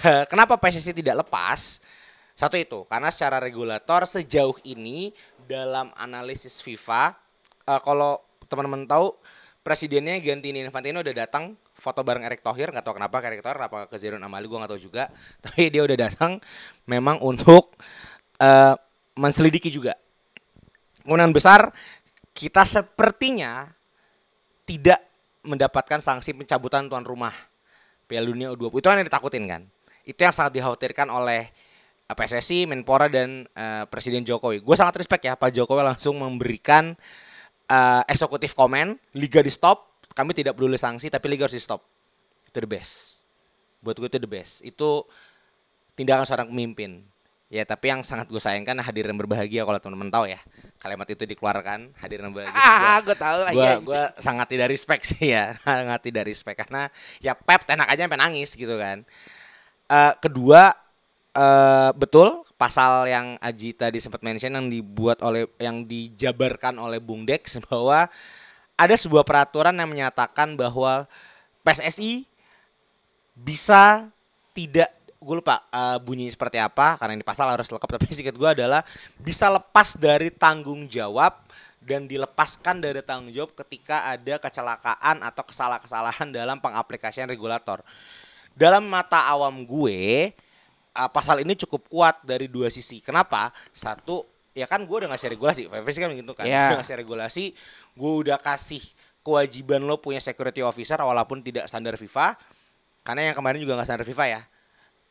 [0.30, 1.80] kenapa PSSI tidak lepas?
[2.34, 5.14] Satu itu karena secara regulator sejauh ini
[5.46, 7.14] dalam analisis FIFA
[7.68, 9.16] eh, kalau teman-teman tahu
[9.64, 13.58] presidennya Gantini Infantino udah datang foto bareng Erick Thohir nggak tahu kenapa ke Erick Thohir
[13.64, 15.08] apa ke Zairon Amali gue nggak tahu juga.
[15.44, 16.36] Tapi dia udah datang
[16.84, 17.72] memang untuk
[18.40, 18.74] eh,
[19.14, 19.94] menselidiki juga
[21.04, 21.70] kemungkinan besar
[22.32, 23.68] kita sepertinya
[24.64, 24.98] tidak
[25.44, 27.32] mendapatkan sanksi pencabutan tuan rumah
[28.08, 29.62] Piala Dunia U20 itu kan yang ditakutin kan
[30.04, 31.48] itu yang sangat dikhawatirkan oleh
[32.08, 34.60] eh, PSSI, Menpora dan eh, Presiden Jokowi.
[34.60, 36.92] Gue sangat respect ya Pak Jokowi langsung memberikan
[37.68, 41.80] eh, eksekutif komen, liga di stop, kami tidak peduli sanksi tapi liga harus di stop.
[42.52, 43.24] Itu the best.
[43.80, 44.60] Buat gue itu the best.
[44.60, 45.08] Itu
[45.96, 47.02] tindakan seorang pemimpin.
[47.54, 50.42] Ya tapi yang sangat gue sayangkan hadirin berbahagia kalau teman-teman tahu ya
[50.82, 52.58] kalimat itu dikeluarkan hadirin berbahagia.
[52.58, 53.74] Ah, gue tahu lah gue ya.
[53.78, 56.90] gue sangat tidak respect sih ya sangat tidak respect karena
[57.22, 59.06] ya Pep enak aja sampai nangis gitu kan
[59.84, 60.72] Eh kedua
[61.34, 67.26] eh betul pasal yang Aji tadi sempat mention yang dibuat oleh yang dijabarkan oleh Bung
[67.26, 68.06] Dex bahwa
[68.74, 71.06] ada sebuah peraturan yang menyatakan bahwa
[71.66, 72.26] PSSI
[73.34, 74.10] bisa
[74.54, 74.90] tidak
[75.24, 78.84] gue lupa eh, bunyi seperti apa karena ini pasal harus lengkap tapi sedikit gue adalah
[79.16, 81.40] bisa lepas dari tanggung jawab
[81.84, 87.84] dan dilepaskan dari tanggung jawab ketika ada kecelakaan atau kesalahan-kesalahan dalam pengaplikasian regulator.
[88.56, 90.32] Dalam mata awam gue,
[90.96, 93.04] uh, pasal ini cukup kuat dari dua sisi.
[93.04, 93.52] Kenapa?
[93.76, 94.24] Satu,
[94.56, 95.62] ya kan gue udah ngasih regulasi.
[95.68, 96.48] FFC kan begitu kan.
[96.48, 96.72] Iya.
[96.72, 97.44] Udah ngasih regulasi,
[97.92, 98.80] gue udah kasih
[99.20, 102.40] kewajiban lo punya security officer walaupun tidak standar FIFA.
[103.04, 104.40] Karena yang kemarin juga nggak standar FIFA ya.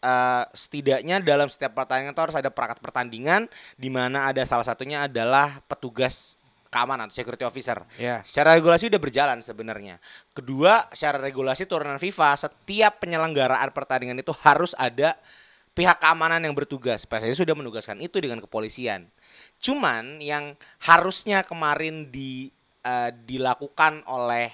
[0.04, 3.48] Eh, setidaknya dalam setiap pertandingan itu harus ada perangkat pertandingan
[3.80, 6.36] di mana ada salah satunya adalah petugas
[6.68, 7.88] keamanan atau security officer.
[7.96, 8.20] Ya.
[8.28, 10.04] Secara regulasi udah berjalan sebenarnya.
[10.36, 15.16] Kedua, secara regulasi turunan FIFA setiap penyelenggaraan pertandingan itu harus ada
[15.72, 17.08] pihak keamanan yang bertugas.
[17.08, 19.08] PSSI sudah menugaskan itu dengan kepolisian.
[19.64, 22.52] Cuman yang harusnya kemarin di
[22.84, 24.52] eh, dilakukan oleh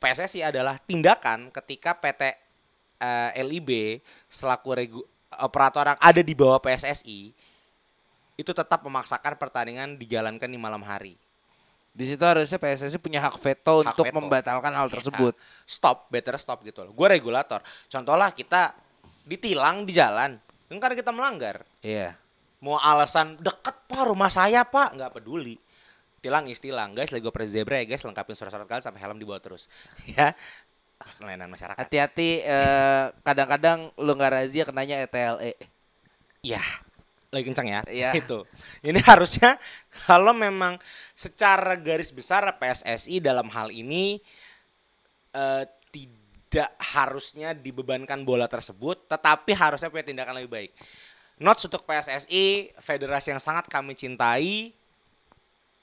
[0.00, 2.47] PSSI adalah tindakan ketika PT
[2.98, 5.00] eh, LIB selaku regu,
[5.42, 7.32] operator yang ada di bawah PSSI
[8.38, 11.18] itu tetap memaksakan pertandingan dijalankan di malam hari.
[11.90, 14.16] Di situ harusnya PSSI punya hak veto Hak untuk veto.
[14.22, 15.34] membatalkan hal tersebut.
[15.34, 16.94] Nah, stop, better stop gitu loh.
[16.94, 17.58] Gue regulator.
[17.90, 18.70] Contoh lah kita
[19.26, 20.38] ditilang di jalan,
[20.68, 21.64] Kan karena kita melanggar.
[21.80, 22.14] Iya.
[22.60, 25.56] Mau alasan deket pak rumah saya pak nggak peduli.
[26.20, 29.66] Tilang istilang guys lagi operasi zebra ya guys lengkapin surat-surat kalian sampai helm dibawa terus
[30.14, 30.34] ya.
[31.24, 31.80] Layanan masyarakat.
[31.80, 35.52] Hati-hati eh, kadang-kadang lu nggak razia kenanya E ETLE.
[36.44, 36.62] Iya,
[37.34, 37.80] lagi kencang ya.
[37.88, 38.10] Iya.
[38.14, 38.44] Itu.
[38.80, 39.56] Ini harusnya
[40.06, 40.76] kalau memang
[41.16, 44.22] secara garis besar PSSI dalam hal ini
[45.34, 50.72] eh, tidak harusnya dibebankan bola tersebut, tetapi harusnya punya tindakan lebih baik.
[51.38, 54.74] Notes untuk PSSI, federasi yang sangat kami cintai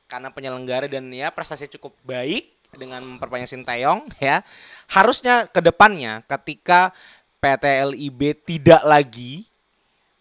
[0.05, 4.43] karena penyelenggara dan ya prestasi cukup baik dengan memperpanjang Sinteyong ya.
[4.91, 6.93] Harusnya ke depannya ketika
[7.39, 7.65] PT
[7.95, 9.49] LIB tidak lagi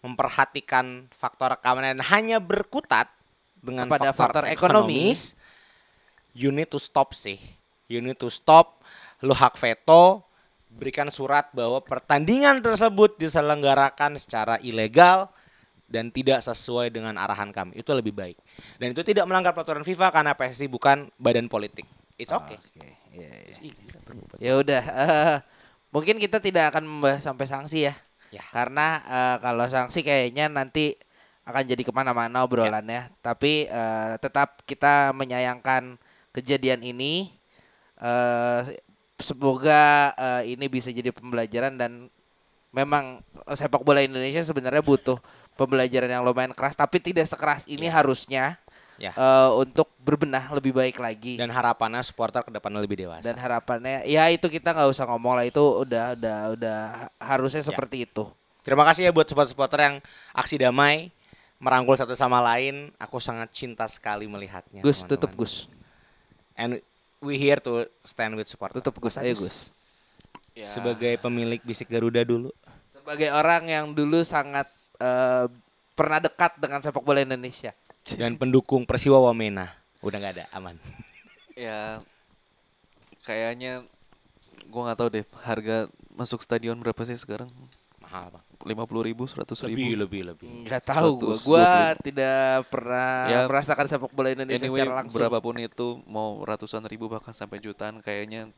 [0.05, 3.09] memperhatikan faktor keamanan hanya berkutat
[3.65, 5.33] dengan Kepada faktor ekonomis,
[6.37, 7.41] you need to stop sih.
[7.89, 8.85] You need to stop.
[9.25, 10.21] Lu hak veto,
[10.69, 15.33] berikan surat bahwa pertandingan tersebut diselenggarakan secara ilegal
[15.89, 17.81] dan tidak sesuai dengan arahan kami.
[17.81, 18.37] Itu lebih baik.
[18.77, 21.89] Dan itu tidak melanggar peraturan FIFA karena PSSI bukan badan politik.
[22.15, 22.55] It's okay.
[23.11, 23.55] Iya, iya.
[23.59, 24.37] Ih, gila, berbobot.
[24.39, 25.35] Ya udah, eh,
[25.91, 27.95] mungkin kita tidak akan membahas sampai sanksi ya.
[28.31, 28.43] Ya.
[28.51, 30.95] Karena eh, kalau sanksi kayaknya nanti
[31.45, 33.11] akan jadi ke mana-mana obrolannya.
[33.19, 35.99] Tapi eh, tetap kita menyayangkan
[36.31, 37.31] kejadian ini.
[37.99, 38.61] Eh,
[39.19, 42.07] semoga eh, ini bisa jadi pembelajaran dan
[42.75, 43.23] memang
[43.55, 45.15] sepak bola Indonesia sebenarnya butuh
[45.55, 46.75] pembelajaran yang lumayan keras.
[46.75, 48.59] Tapi tidak sekeras ini harusnya
[48.95, 49.11] Ya.
[49.11, 53.21] eh, untuk berbenah lebih baik lagi Dan harapannya supporter ke depannya lebih dewasa.
[53.21, 56.79] dan harapannya ya itu kita nggak usah ngomong lah itu udah udah udah
[57.17, 57.67] harusnya Ya.
[57.67, 58.23] seperti itu
[58.61, 59.95] Terima kasih ya buat supporter-supporter yang
[60.31, 61.13] aksi damai
[61.55, 62.89] merangkul satu sama lain.
[62.97, 64.81] Aku sangat cinta sekali melihatnya.
[64.81, 65.11] Gus teman-teman.
[65.11, 65.53] tutup Gus
[66.53, 66.81] And
[67.19, 68.79] we here to stand with supporter.
[68.79, 69.69] tutup Gus ayo Gus
[70.51, 72.49] Ya, Sebagai pemilik bisik Garuda dulu.
[72.87, 74.65] sebagai orang yang dulu sangat
[74.97, 75.45] eh,
[75.91, 77.69] pernah dekat dengan sepak bola Indonesia
[78.05, 79.73] Dan pendukung Persiwa Wamena.
[80.05, 80.77] Udah nggak ada, aman.
[81.57, 82.03] ya
[83.25, 83.81] kayaknya
[84.69, 87.49] gua nggak tahu deh harga masuk stadion berapa sih sekarang?
[87.97, 88.43] Mahal bang.
[88.65, 90.01] lima puluh ribu, seratus Lebih, ribu.
[90.05, 90.47] lebih, lebih.
[90.65, 91.45] nggak tahu gua 125.
[91.45, 91.67] gua
[92.01, 97.05] tidak pernah Ya, merasakan sepak bola Indonesia Anyway, secara langsung berapapun itu mau ratusan ribu
[97.05, 98.49] bahkan sampai jutaan kayaknya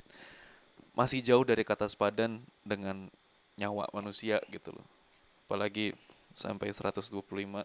[0.92, 3.08] masih jauh dari kata sepadan dengan
[3.56, 4.86] nyawa manusia gitu loh.
[5.48, 5.92] Apalagi
[6.32, 7.64] sampai 125.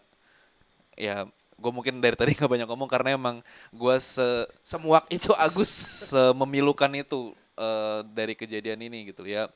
[0.93, 1.25] Ya,
[1.57, 3.35] gue mungkin dari tadi nggak banyak ngomong karena emang
[3.71, 5.69] gue se semuak itu Agus
[6.13, 9.49] sememilukan itu eh, dari kejadian ini gitu ya.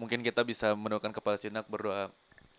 [0.00, 2.10] Mungkin kita bisa mendoakan kepala jenak berdoa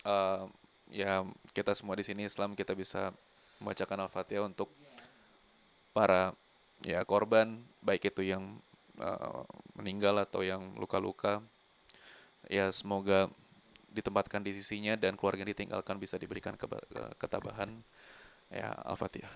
[0.06, 0.44] eh,
[0.92, 1.24] ya
[1.56, 3.16] kita semua di sini Islam kita bisa
[3.64, 4.68] membacakan Al-Fatihah untuk
[5.96, 6.36] para
[6.82, 8.58] ya korban baik itu yang
[9.00, 9.42] eh,
[9.76, 11.44] meninggal atau yang luka-luka.
[12.50, 13.30] Ya semoga
[13.92, 16.56] ditempatkan di sisinya dan keluarga yang ditinggalkan bisa diberikan
[17.20, 17.84] ketabahan.
[18.52, 19.32] Ya Al-Fatihah.